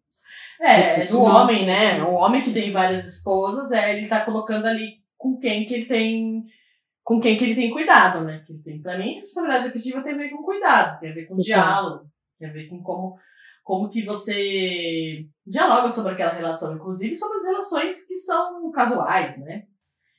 [0.62, 1.96] É, Putz, do nossa, homem, né?
[1.96, 2.02] sim.
[2.04, 5.86] O homem que tem várias esposas, é, ele tá colocando ali com quem que ele
[5.86, 6.44] tem.
[7.04, 8.44] Com quem que ele tem cuidado, né?
[8.48, 11.26] Que ele tem, pra mim, responsabilidade afetiva tem a ver com cuidado, tem a ver
[11.26, 11.44] com Total.
[11.44, 12.06] diálogo,
[12.40, 13.18] tem a ver com como,
[13.62, 19.64] como que você dialoga sobre aquela relação, inclusive sobre as relações que são casuais, né?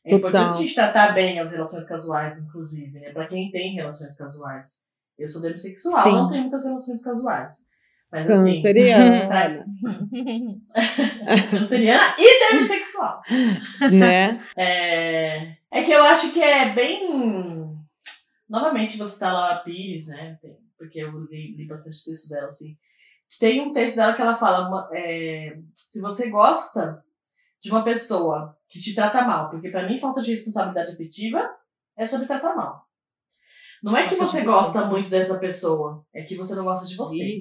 [0.05, 0.19] É Total.
[0.19, 3.11] importante a gente tratar bem as relações casuais, inclusive, né?
[3.13, 4.83] Pra quem tem relações casuais.
[5.19, 6.13] Eu sou demissexual, Sim.
[6.13, 7.55] não tenho muitas relações casuais.
[8.13, 8.55] Mas assim.
[8.55, 9.65] Canceriana, pra-
[11.51, 13.23] Canceriana e demissexual.
[13.93, 14.41] né?
[14.57, 17.75] É, é que eu acho que é bem.
[18.49, 20.39] Novamente, você tá lá Pires, né?
[20.79, 22.77] Porque eu li, li bastante texto dela, assim.
[23.41, 27.03] Tem um texto dela que ela fala: é, se você gosta
[27.65, 31.41] de uma pessoa que te trata mal, porque pra mim falta de responsabilidade afetiva
[31.97, 32.85] é sobre tratar mal.
[33.83, 37.39] Não é que você gosta muito dessa pessoa, é que você não gosta de você.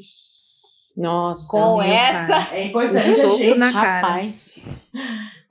[0.96, 1.52] Nossa.
[1.52, 2.56] Com essa.
[2.56, 4.08] É Um importante a gente na cara.
[4.08, 4.56] Rapaz,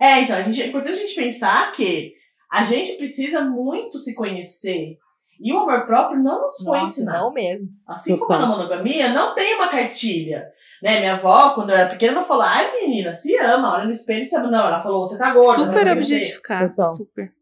[0.00, 2.14] É, então, a gente, é importante a gente pensar que
[2.50, 4.96] a gente precisa muito se conhecer.
[5.38, 7.18] E o amor próprio não nos foi ensinado.
[7.18, 7.68] não mesmo.
[7.86, 8.40] Assim como Total.
[8.40, 10.46] na monogamia, não tem uma cartilha.
[10.82, 10.98] Né?
[10.98, 14.24] Minha avó, quando eu era pequena, ela falou: ai, menina, se ama, olha no espelho
[14.24, 14.50] e se ama.
[14.50, 15.62] Não, ela falou: você tá gorda.
[15.62, 16.74] Super vai emagrecer." objetificado.
[16.74, 16.96] Total.
[16.96, 17.32] Super.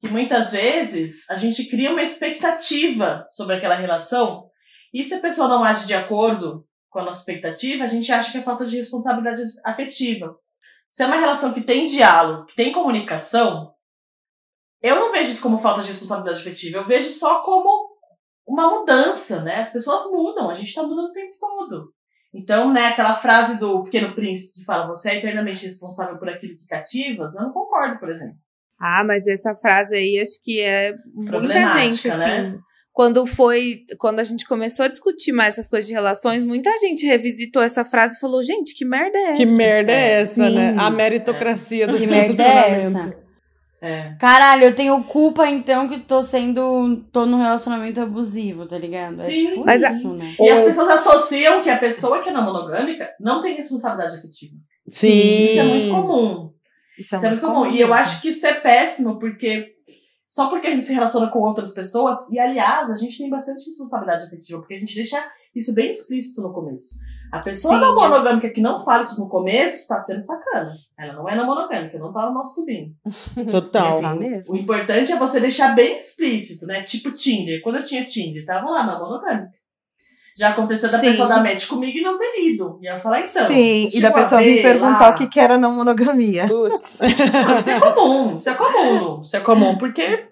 [0.00, 4.48] Que muitas vezes a gente cria uma expectativa sobre aquela relação.
[4.92, 8.32] E se a pessoa não age de acordo com a nossa expectativa, a gente acha
[8.32, 10.34] que é falta de responsabilidade afetiva.
[10.90, 13.72] Se é uma relação que tem diálogo, que tem comunicação,
[14.82, 16.78] eu não vejo isso como falta de responsabilidade afetiva.
[16.78, 17.90] Eu vejo só como
[18.44, 19.60] uma mudança, né?
[19.60, 21.94] As pessoas mudam, a gente tá mudando o tempo todo.
[22.32, 26.56] Então, né, aquela frase do Pequeno Príncipe que fala você é eternamente responsável por aquilo
[26.56, 28.36] que cativas, eu não concordo, por exemplo.
[28.80, 32.18] Ah, mas essa frase aí acho que é muita gente, assim.
[32.18, 32.58] né?
[32.92, 37.06] quando foi, quando a gente começou a discutir mais essas coisas de relações, muita gente
[37.06, 39.36] revisitou essa frase e falou: gente, que merda é essa?
[39.36, 40.54] Que merda é É, essa, sim.
[40.54, 40.76] né?
[40.78, 43.19] A meritocracia do Que merda é essa?
[43.82, 44.14] É.
[44.20, 47.02] Caralho, eu tenho culpa então que tô sendo.
[47.10, 49.12] tô num relacionamento abusivo, tá ligado?
[49.20, 49.46] É Sim.
[49.52, 50.34] tipo Mas a- isso, né?
[50.38, 54.54] E as pessoas associam que a pessoa que é não monogâmica não tem responsabilidade afetiva.
[54.88, 55.08] Sim.
[55.08, 56.52] Isso é muito comum.
[56.98, 57.66] Isso é, Isso é muito comum.
[57.72, 59.68] E eu acho que isso é péssimo, porque
[60.28, 63.64] só porque a gente se relaciona com outras pessoas, e aliás, a gente tem bastante
[63.64, 65.16] responsabilidade afetiva, porque a gente deixa
[65.56, 66.96] isso bem explícito no começo.
[67.32, 67.80] A pessoa Sim.
[67.80, 70.70] não monogâmica que não fala isso no começo tá sendo sacana.
[70.98, 72.92] Ela não é não monogâmica, não tá no nosso tubinho.
[73.50, 73.88] Total.
[73.88, 74.54] Assim, mesmo.
[74.54, 76.82] O importante é você deixar bem explícito, né?
[76.82, 77.62] Tipo Tinder.
[77.62, 79.60] Quando eu tinha Tinder, tava lá, não monogâmica.
[80.36, 81.06] Já aconteceu da Sim.
[81.08, 82.78] pessoa dar match comigo e não ter ido.
[82.80, 83.46] E eu falar, então.
[83.46, 85.10] Sim, e da pessoa vir perguntar lá?
[85.10, 86.48] o que, que era não monogamia.
[86.48, 87.00] Putz.
[87.00, 89.22] Não, isso é comum, isso é comum, Lu.
[89.22, 90.28] Isso é comum, porque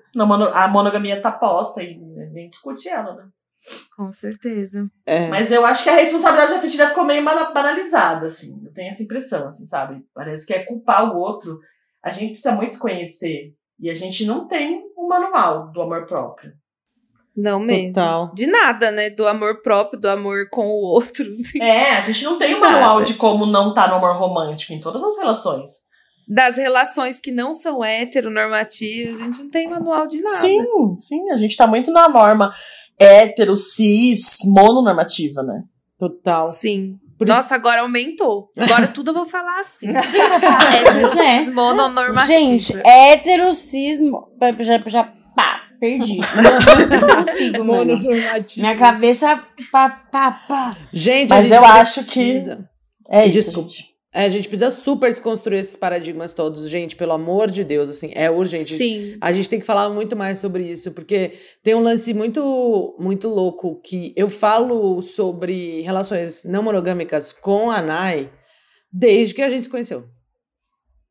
[0.54, 1.98] a monogamia tá posta e
[2.32, 3.24] nem discute ela, né?
[3.96, 4.88] Com certeza.
[5.04, 5.26] É.
[5.28, 8.62] Mas eu acho que a responsabilidade afetiva ficou meio bana- banalizada, assim.
[8.64, 10.02] Eu tenho essa impressão, assim, sabe?
[10.14, 11.58] Parece que é culpar o outro.
[12.02, 13.52] A gente precisa muito se conhecer.
[13.80, 16.52] E a gente não tem um manual do amor próprio.
[17.36, 17.94] Não mesmo.
[17.94, 18.32] Total.
[18.34, 19.10] De nada, né?
[19.10, 21.24] Do amor próprio, do amor com o outro.
[21.60, 24.80] É, a gente não tem um manual de como não tá no amor romântico em
[24.80, 25.70] todas as relações.
[26.26, 30.36] Das relações que não são heteronormativas, a gente não tem manual de nada.
[30.36, 30.64] Sim,
[30.96, 32.52] sim, a gente tá muito na norma
[33.00, 35.62] hétero, cis, mononormativa, né?
[35.98, 36.44] Total.
[36.46, 36.98] Sim.
[37.18, 38.48] Por isso- Nossa, agora aumentou.
[38.56, 39.88] Agora tudo eu vou falar assim.
[39.90, 41.38] É.
[41.40, 42.38] Cis mononormativa.
[42.38, 44.28] Gente, hétero, cismo.
[44.60, 46.18] Já, já, pá, perdi.
[46.88, 47.96] Não consigo, mano.
[47.96, 48.60] Mononormativo.
[48.60, 49.42] Minha cabeça,
[49.72, 50.76] pá, pá, pá.
[50.92, 52.68] Gente, Mas gente eu acho precisa-
[53.10, 53.70] É isso, Desculpa.
[53.70, 53.88] gente.
[54.18, 58.10] É, a gente precisa super desconstruir esses paradigmas todos, gente, pelo amor de Deus, assim,
[58.16, 58.76] é urgente.
[58.76, 59.16] Sim.
[59.20, 63.28] A gente tem que falar muito mais sobre isso, porque tem um lance muito, muito
[63.28, 68.28] louco que eu falo sobre relações não monogâmicas com a Nai
[68.92, 70.04] desde que a gente se conheceu.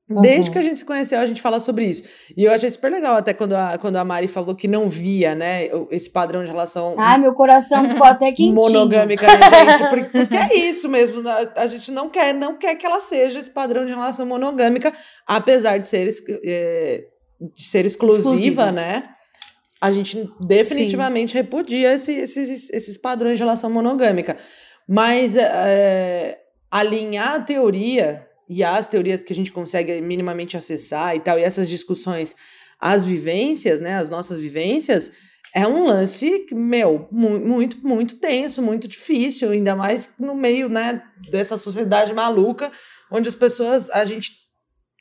[0.09, 2.03] Desde que a gente se conheceu, a gente fala sobre isso.
[2.37, 5.35] E eu achei super legal até quando a, quando a Mari falou que não via,
[5.35, 8.55] né, esse padrão de relação Ai, meu coração ficou até quentinho.
[8.55, 9.89] monogâmica, né, gente?
[9.89, 11.27] Porque, porque é isso mesmo.
[11.27, 14.93] A, a gente não quer, não quer que ela seja esse padrão de relação monogâmica,
[15.27, 16.07] apesar de ser,
[16.45, 17.03] é,
[17.55, 18.71] de ser exclusiva, Exclusiva.
[18.71, 19.09] né?
[19.81, 24.37] A gente definitivamente repudia esse- esses, esses padrões de relação monogâmica.
[24.87, 26.39] Mas é,
[26.71, 31.43] alinhar a teoria e as teorias que a gente consegue minimamente acessar e tal, e
[31.43, 32.35] essas discussões,
[32.79, 33.95] as vivências, né?
[33.97, 35.11] As nossas vivências,
[35.53, 41.01] é um lance, meu, mu- muito, muito tenso, muito difícil, ainda mais no meio, né,
[41.31, 42.71] dessa sociedade maluca,
[43.11, 44.31] onde as pessoas, a gente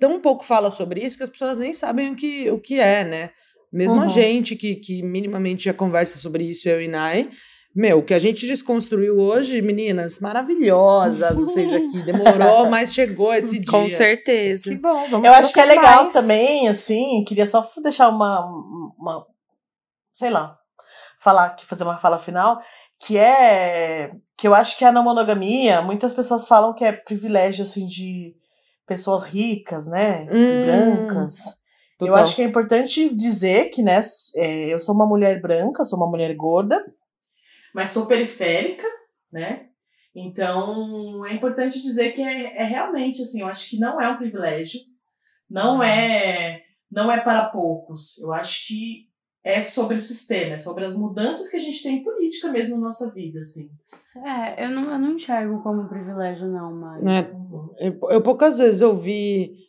[0.00, 3.04] tão pouco fala sobre isso que as pessoas nem sabem o que, o que é,
[3.04, 3.30] né?
[3.72, 4.08] Mesmo a Uhum.
[4.10, 7.28] gente que, que minimamente já conversa sobre isso, eu e Nai,
[7.76, 13.58] meu, o que a gente desconstruiu hoje, meninas, maravilhosas vocês aqui, demorou, mas chegou esse
[13.58, 13.70] dia.
[13.70, 14.70] Com certeza.
[14.70, 16.12] Que bom, vamos Eu acho que é trocar legal mais.
[16.14, 18.46] também, assim, queria só deixar uma,
[18.98, 19.26] uma
[20.14, 20.56] sei lá,
[21.20, 22.58] falar fazer uma fala final,
[22.98, 27.62] que é que eu acho que a não monogamia, muitas pessoas falam que é privilégio,
[27.62, 28.34] assim, de
[28.86, 31.64] pessoas ricas, né, Hum, brancas.
[32.00, 32.22] Eu Total.
[32.22, 34.00] acho que é importante dizer que, né,
[34.36, 36.82] é, eu sou uma mulher branca, sou uma mulher gorda,
[37.76, 38.86] mas sou periférica,
[39.30, 39.66] né?
[40.14, 44.16] Então, é importante dizer que é, é realmente, assim, eu acho que não é um
[44.16, 44.80] privilégio,
[45.48, 48.16] não é, não é para poucos.
[48.16, 49.10] Eu acho que
[49.44, 52.76] é sobre o sistema, é sobre as mudanças que a gente tem em política mesmo
[52.76, 53.68] na nossa vida, assim.
[54.24, 57.04] É, eu não, eu não enxergo como privilégio, não, Mari.
[57.04, 57.30] Né?
[57.78, 59.65] Eu, eu poucas vezes ouvi,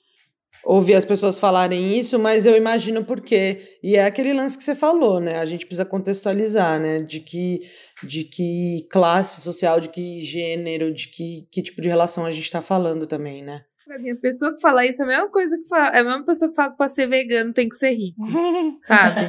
[0.67, 3.77] ouvi as pessoas falarem isso, mas eu imagino por quê.
[3.81, 5.37] E é aquele lance que você falou, né?
[5.39, 6.99] A gente precisa contextualizar, né?
[6.99, 7.61] De que,
[8.03, 12.43] de que classe social, de que gênero, de que, que tipo de relação a gente
[12.43, 13.61] está falando também, né?
[13.85, 15.87] Pra mim, a pessoa que fala isso é a mesma coisa que fala.
[15.95, 18.21] É a mesma pessoa que fala que pra ser vegano tem que ser rico.
[18.81, 19.21] Sabe?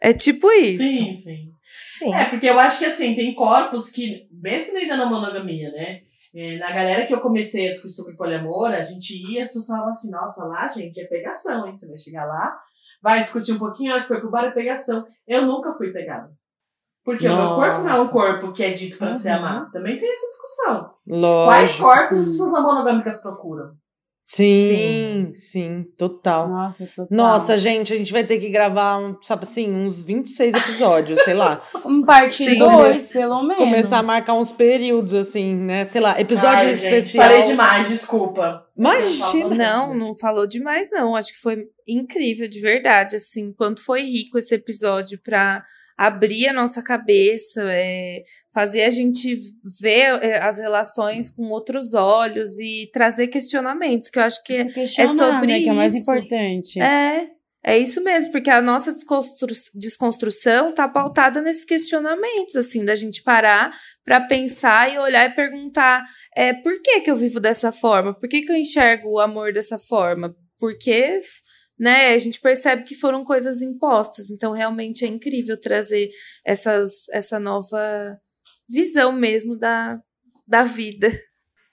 [0.00, 0.78] É tipo isso.
[0.78, 1.52] Sim, sim.
[1.98, 2.14] Sim.
[2.14, 6.02] É, porque eu acho que assim, tem corpos que, mesmo ainda na monogamia, né?
[6.34, 9.66] É, na galera que eu comecei a discutir sobre poliamor, a gente ia, as pessoas
[9.66, 11.76] falavam assim, nossa, lá, gente, é pegação, hein?
[11.76, 12.58] Você vai chegar lá,
[13.02, 15.04] vai discutir um pouquinho, ah, foi pro bar é pegação.
[15.26, 16.30] Eu nunca fui pegada.
[17.04, 18.12] Porque o meu corpo não é um Nossa.
[18.12, 19.36] corpo que é dito para ser Uhum.
[19.38, 19.70] amado.
[19.72, 20.94] Também tem essa discussão.
[21.08, 21.44] Lógico.
[21.50, 23.72] Quais corpos as pessoas não monogâmicas procuram?
[24.34, 26.48] Sim, sim, total.
[26.48, 27.06] Nossa, total.
[27.10, 31.34] Nossa, gente, a gente vai ter que gravar, um, sabe assim, uns 26 episódios, sei
[31.34, 31.62] lá.
[31.84, 32.58] Um parte Sim.
[32.58, 33.56] 2, Come- pelo menos.
[33.64, 35.84] Começar a marcar uns períodos, assim, né?
[35.86, 37.26] Sei lá, episódio Ai, gente, especial.
[37.26, 38.64] Falei demais, desculpa.
[38.76, 39.54] Imagina.
[39.54, 41.14] Não, não falou demais, não.
[41.14, 45.62] Acho que foi incrível, de verdade, assim, quanto foi rico esse episódio pra
[46.02, 49.36] abrir a nossa cabeça, é, fazer a gente
[49.80, 54.68] ver é, as relações com outros olhos e trazer questionamentos, que eu acho que Se
[54.68, 55.64] é questionar, sobre né, isso.
[55.64, 56.80] que é mais importante.
[56.80, 57.28] É,
[57.64, 63.22] é isso mesmo, porque a nossa desconstru desconstrução tá pautada nesses questionamentos, assim, da gente
[63.22, 63.70] parar
[64.04, 66.02] para pensar e olhar e perguntar
[66.36, 68.12] é, por que que eu vivo dessa forma?
[68.12, 70.34] Por que que eu enxergo o amor dessa forma?
[70.58, 71.20] Porque,
[71.78, 76.10] né, a gente percebe que foram coisas impostas, então realmente é incrível trazer
[76.44, 78.18] essas, essa nova
[78.68, 80.00] visão mesmo da,
[80.46, 81.10] da vida.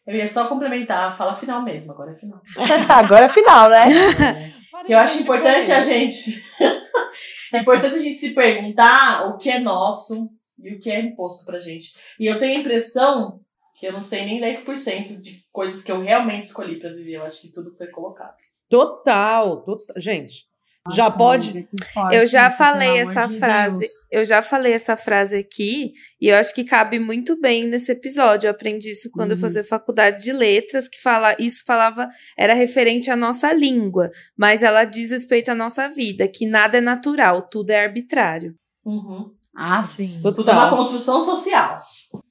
[0.06, 2.42] Eu ia só complementar, fala final mesmo, agora é final.
[2.90, 4.54] Agora é final, né?
[4.88, 6.42] Eu acho importante a gente.
[7.54, 11.46] é importante a gente se perguntar o que é nosso e o que é imposto
[11.46, 11.94] pra gente.
[12.20, 13.40] E eu tenho a impressão
[13.76, 17.18] que eu não sei nem 10% de coisas que eu realmente escolhi pra viver.
[17.18, 18.36] Eu acho que tudo foi colocado.
[18.70, 19.96] Total, total.
[20.00, 20.48] Gente,
[20.96, 21.68] já pode.
[22.12, 23.86] Eu já falei essa frase.
[24.12, 25.92] Eu já falei essa frase aqui
[26.22, 28.48] e eu acho que cabe muito bem nesse episódio.
[28.48, 29.42] Eu aprendi isso quando eu Uhum.
[29.42, 32.08] fazia faculdade de letras, que fala, isso falava
[32.38, 36.82] era referente à nossa língua, mas ela diz respeito à nossa vida, que nada é
[36.82, 38.56] natural, tudo é arbitrário.
[38.86, 39.32] Uhum.
[39.56, 40.20] Ah, sim.
[40.24, 41.82] Tudo é uma Total, construção social.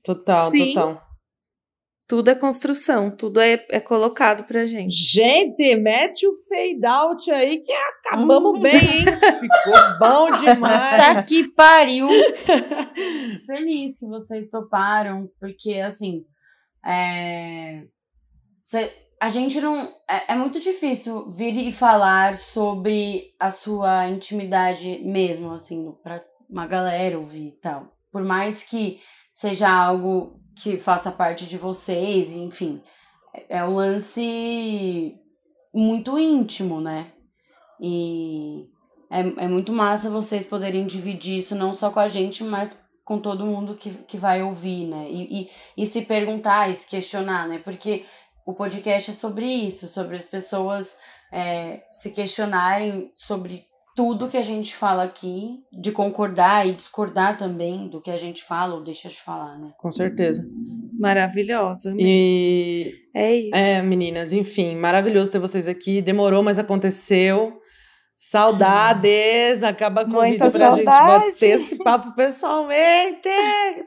[0.02, 0.72] total, Sim.
[0.72, 1.07] total.
[2.08, 4.94] Tudo é construção, tudo é, é colocado pra gente.
[4.94, 9.04] Gente, mete o fade out aí que acabamos bem, hein?
[9.04, 10.96] Ficou bom demais.
[10.96, 12.08] Tá que pariu!
[13.46, 16.24] Feliz que vocês toparam, porque assim,
[16.84, 17.82] é,
[18.64, 18.90] cê-
[19.20, 19.76] a gente não.
[20.08, 26.66] É, é muito difícil vir e falar sobre a sua intimidade mesmo, assim, pra uma
[26.66, 27.92] galera ouvir e tal.
[28.10, 28.98] Por mais que
[29.38, 32.82] seja algo que faça parte de vocês, enfim.
[33.48, 35.14] É um lance
[35.72, 37.12] muito íntimo, né?
[37.80, 38.66] E
[39.08, 43.20] é, é muito massa vocês poderem dividir isso não só com a gente, mas com
[43.20, 45.06] todo mundo que, que vai ouvir, né?
[45.08, 47.60] E, e, e se perguntar e se questionar, né?
[47.60, 48.04] Porque
[48.44, 50.96] o podcast é sobre isso, sobre as pessoas
[51.32, 53.67] é, se questionarem sobre
[53.98, 58.44] tudo que a gente fala aqui, de concordar e discordar também do que a gente
[58.44, 59.72] fala ou deixa de falar, né?
[59.76, 60.46] Com certeza.
[60.96, 61.92] Maravilhosa.
[61.98, 63.56] E É isso.
[63.56, 66.00] é, meninas, enfim, maravilhoso ter vocês aqui.
[66.00, 67.58] Demorou, mas aconteceu.
[68.16, 69.64] Saudades!
[69.64, 71.24] Acaba com o Muita vídeo pra saudade.
[71.24, 73.28] gente bater esse papo pessoalmente,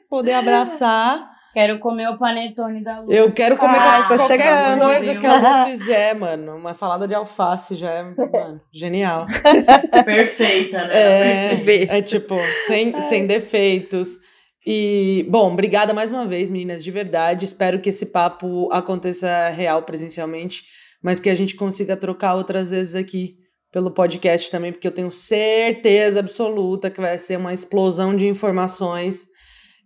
[0.10, 1.31] poder abraçar.
[1.54, 3.12] Quero comer o panetone da Lu.
[3.12, 6.56] Eu quero comer Ai, tô qualquer coisa que ela fizer, mano.
[6.56, 9.26] Uma salada de alface já é, mano, genial.
[10.06, 10.94] Perfeita, né?
[10.94, 11.98] É, Perfeita.
[11.98, 12.36] É tipo,
[12.68, 14.20] sem, sem defeitos.
[14.66, 17.44] E, bom, obrigada mais uma vez, meninas, de verdade.
[17.44, 20.64] Espero que esse papo aconteça real presencialmente,
[21.04, 23.36] mas que a gente consiga trocar outras vezes aqui
[23.72, 29.31] pelo podcast também, porque eu tenho certeza absoluta que vai ser uma explosão de informações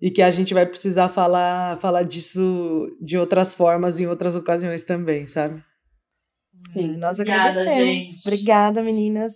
[0.02, 4.84] e que a gente vai precisar falar, falar disso de outras formas em outras ocasiões
[4.84, 5.64] também, sabe?
[6.72, 7.86] Sim, nós Obrigada, agradecemos.
[7.86, 8.28] gente.
[8.28, 9.34] Obrigada, meninas.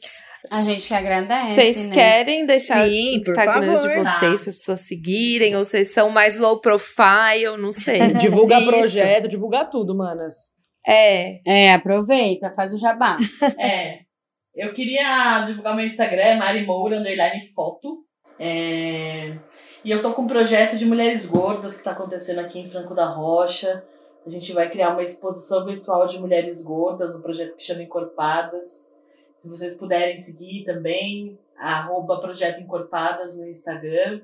[0.51, 1.93] A gente que agradece, Vocês né?
[1.93, 4.19] querem deixar Sim, por Instagrams de vocês Tá.
[4.19, 5.55] para as pessoas seguirem?
[5.55, 7.57] Ou vocês são mais low profile?
[7.57, 7.99] Não sei.
[8.19, 8.67] Divulga Isso.
[8.69, 10.35] projeto, divulga tudo, manas.
[10.87, 11.39] É.
[11.45, 13.15] É, aproveita, faz o jabá.
[13.59, 13.99] É.
[14.55, 18.03] Eu queria divulgar meu Instagram, Mari Moura, underline foto.
[18.39, 19.37] É,
[19.83, 22.93] E eu tô com um projeto de mulheres gordas que tá acontecendo aqui em Franco
[22.93, 23.81] da Rocha.
[24.25, 28.97] A gente vai criar uma exposição virtual de mulheres gordas, um projeto que chama Encorpadas.
[29.37, 34.21] Se vocês puderem seguir também, arroba Projeto Encorpadas no Instagram.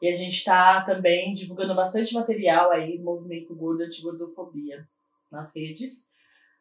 [0.00, 4.86] E a gente tá também divulgando bastante material aí movimento gordo anti-gordofobia
[5.28, 6.12] nas redes.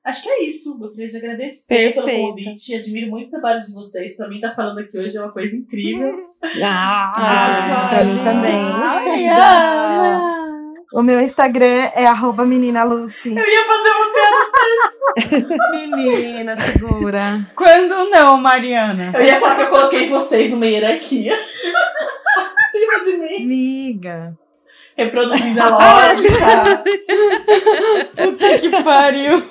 [0.07, 0.77] Acho que é isso.
[0.79, 2.29] Gostaria de agradecer pelo Perfeito.
[2.29, 2.75] convite.
[2.75, 4.15] Admiro muito o trabalho de vocês.
[4.15, 6.25] Pra mim, estar falando aqui hoje é uma coisa incrível.
[6.63, 7.11] Ah,
[7.89, 8.63] pra mim também.
[10.93, 13.29] O meu Instagram é arroba menina Lucy.
[13.35, 14.07] Eu ia fazer uma
[15.71, 17.45] Menina, segura.
[17.55, 19.11] Quando não, Mariana?
[19.15, 21.33] Eu ia falar que eu coloquei vocês numa hierarquia.
[22.67, 23.43] Acima de mim.
[23.43, 24.37] Amiga.
[24.95, 26.83] Reproduzindo a lógica.
[28.15, 29.43] Puta que pariu.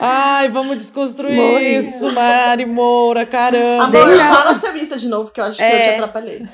[0.00, 1.76] Ai, vamos desconstruir Morri.
[1.76, 3.84] isso, Mari Moura, caramba.
[3.84, 5.82] Amor, Deixa- fala seu Insta de novo, que eu acho que eu É.
[5.82, 6.48] te atrapalhei.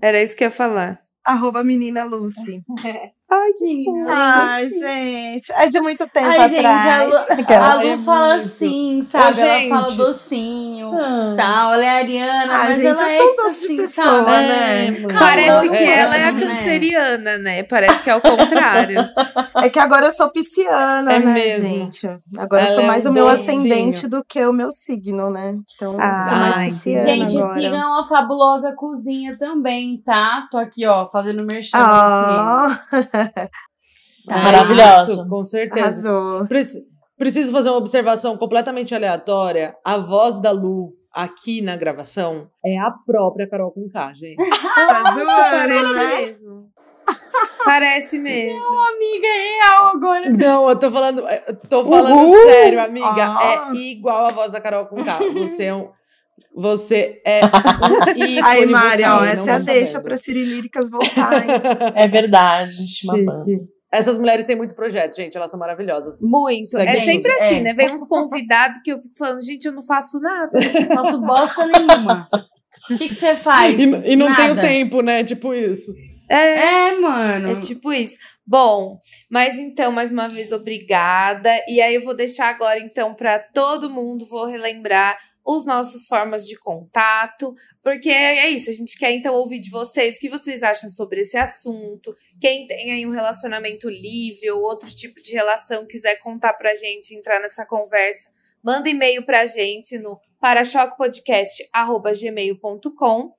[0.00, 1.00] Era isso que eu ia falar.
[1.24, 2.62] Arroba menina Lucy.
[3.36, 4.04] Ai, que fofo.
[4.08, 5.52] Ai, gente.
[5.52, 7.10] É de muito tempo Ai, gente, a atrás.
[7.10, 7.16] Lu,
[7.54, 8.46] a Lu é fala muito.
[8.46, 9.40] assim, sabe?
[9.40, 11.34] Ô, ela fala docinho, Ah.
[11.36, 11.72] tal.
[11.74, 14.46] Ela é ariana, Ai, mas gente, ela eu é sou doce de assim, pessoa, sabe?
[14.46, 14.88] né?
[15.18, 16.40] Parece que é, ela é a né?
[16.46, 17.62] canceriana, né?
[17.64, 18.98] Parece que é o contrário.
[19.56, 21.62] É que agora eu sou pisciana, É né, mesmo.
[21.62, 22.06] gente?
[22.36, 23.56] Agora eu Ela sou é mais um o meu docinho.
[23.58, 25.54] ascendente do que o meu signo, né?
[25.74, 27.54] Então, eu sou Ai, mais pisciana Gente, agora.
[27.54, 30.46] sigam a Fabulosa Cozinha também, tá?
[30.50, 31.78] Tô aqui, ó, fazendo merchan.
[31.80, 32.78] Ah,
[34.26, 34.38] Tá.
[34.38, 35.12] Maravilhosa.
[35.12, 36.08] Isso, com certeza.
[36.08, 36.46] arrasou.
[37.18, 39.76] Preciso fazer uma observação completamente aleatória.
[39.84, 44.36] A voz da Lu aqui na gravação é a própria Carol Conká, gente.
[44.74, 46.16] Tá zoando, né?
[46.16, 46.68] mesmo.
[47.64, 48.60] Parece mesmo.
[48.64, 50.30] Amiga, é real agora.
[50.30, 52.42] Não, eu tô falando, eu tô falando Uhul.
[52.44, 53.06] sério, amiga.
[53.08, 53.70] Ah.
[53.72, 55.18] É igual a voz da Carol Conká.
[55.34, 55.90] Você é um.
[56.54, 58.44] Você é um.
[58.44, 61.48] Aí, Mari, você ó, essa é a deixa pra Cirilíricas voltarem.
[61.94, 62.90] É verdade, gente.
[62.90, 63.74] Chique.
[63.92, 65.36] Essas mulheres têm muito projeto, gente.
[65.36, 66.16] Elas são maravilhosas.
[66.22, 66.66] Muito.
[66.66, 67.60] Segue É sempre assim, É.
[67.62, 67.74] né?
[67.74, 70.50] Vem uns convidados que eu fico falando, gente, eu não faço nada.
[70.58, 72.28] Não faço bosta nenhuma.
[72.90, 73.78] O que que você faz?
[73.78, 74.42] E, e não Nada.
[74.42, 75.22] tenho tempo, né?
[75.24, 75.92] Tipo isso.
[76.28, 77.52] É, É, mano.
[77.52, 78.16] É tipo isso.
[78.46, 78.98] Bom,
[79.30, 81.50] mas então, mais uma vez, obrigada.
[81.68, 86.46] E aí eu vou deixar agora, então, para todo mundo, vou relembrar os nossos formas
[86.46, 87.52] de contato,
[87.82, 91.20] porque é isso, a gente quer então ouvir de vocês o que vocês acham sobre
[91.20, 92.16] esse assunto.
[92.40, 97.14] Quem tem aí um relacionamento livre ou outro tipo de relação quiser contar pra gente,
[97.14, 103.34] entrar nessa conversa, manda e-mail pra gente no parachoquepodcast@gmail.com.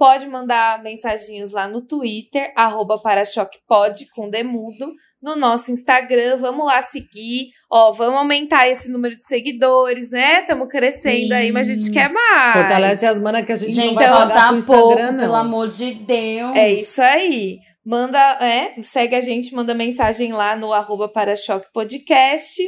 [0.00, 4.90] Pode mandar mensaginhos lá no Twitter, arroba parachoquepod, com demudo.
[5.22, 7.50] No nosso Instagram, vamos lá seguir.
[7.70, 10.40] Ó, vamos aumentar esse número de seguidores, né?
[10.40, 12.52] Estamos crescendo aí, mas a gente quer mais.
[12.54, 15.12] Fortalece as manas que a gente, não Gente, vai então, pagar falta pro pouco, Instagram,
[15.12, 15.20] não.
[15.20, 16.56] pelo amor de Deus.
[16.56, 17.58] É isso aí.
[17.84, 22.62] Manda, é, segue a gente, manda mensagem lá no arroba Parachoque Podcast.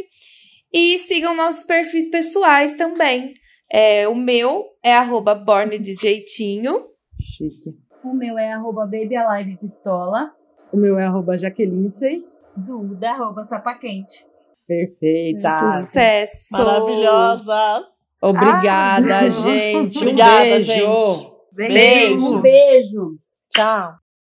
[0.70, 3.32] E sigam nossos perfis pessoais também.
[3.72, 6.91] É, o meu é arroba Borne de Jeitinho.
[7.22, 7.76] Chique.
[8.04, 10.32] O meu é arroba babyalivepistola.
[10.72, 11.90] O meu é arroba Jaqueline
[12.56, 14.26] Duda, arroba sapaquente.
[14.66, 15.48] Perfeita.
[15.72, 16.52] Sucesso!
[16.52, 17.88] Maravilhosas.
[18.20, 19.42] Obrigada, Arrasou.
[19.50, 19.98] gente.
[19.98, 20.66] Um Obrigada, beijo.
[20.72, 21.32] gente.
[21.52, 21.74] Beijo.
[21.74, 22.36] Beijo.
[22.36, 23.18] Um beijo.
[23.50, 24.01] Tchau.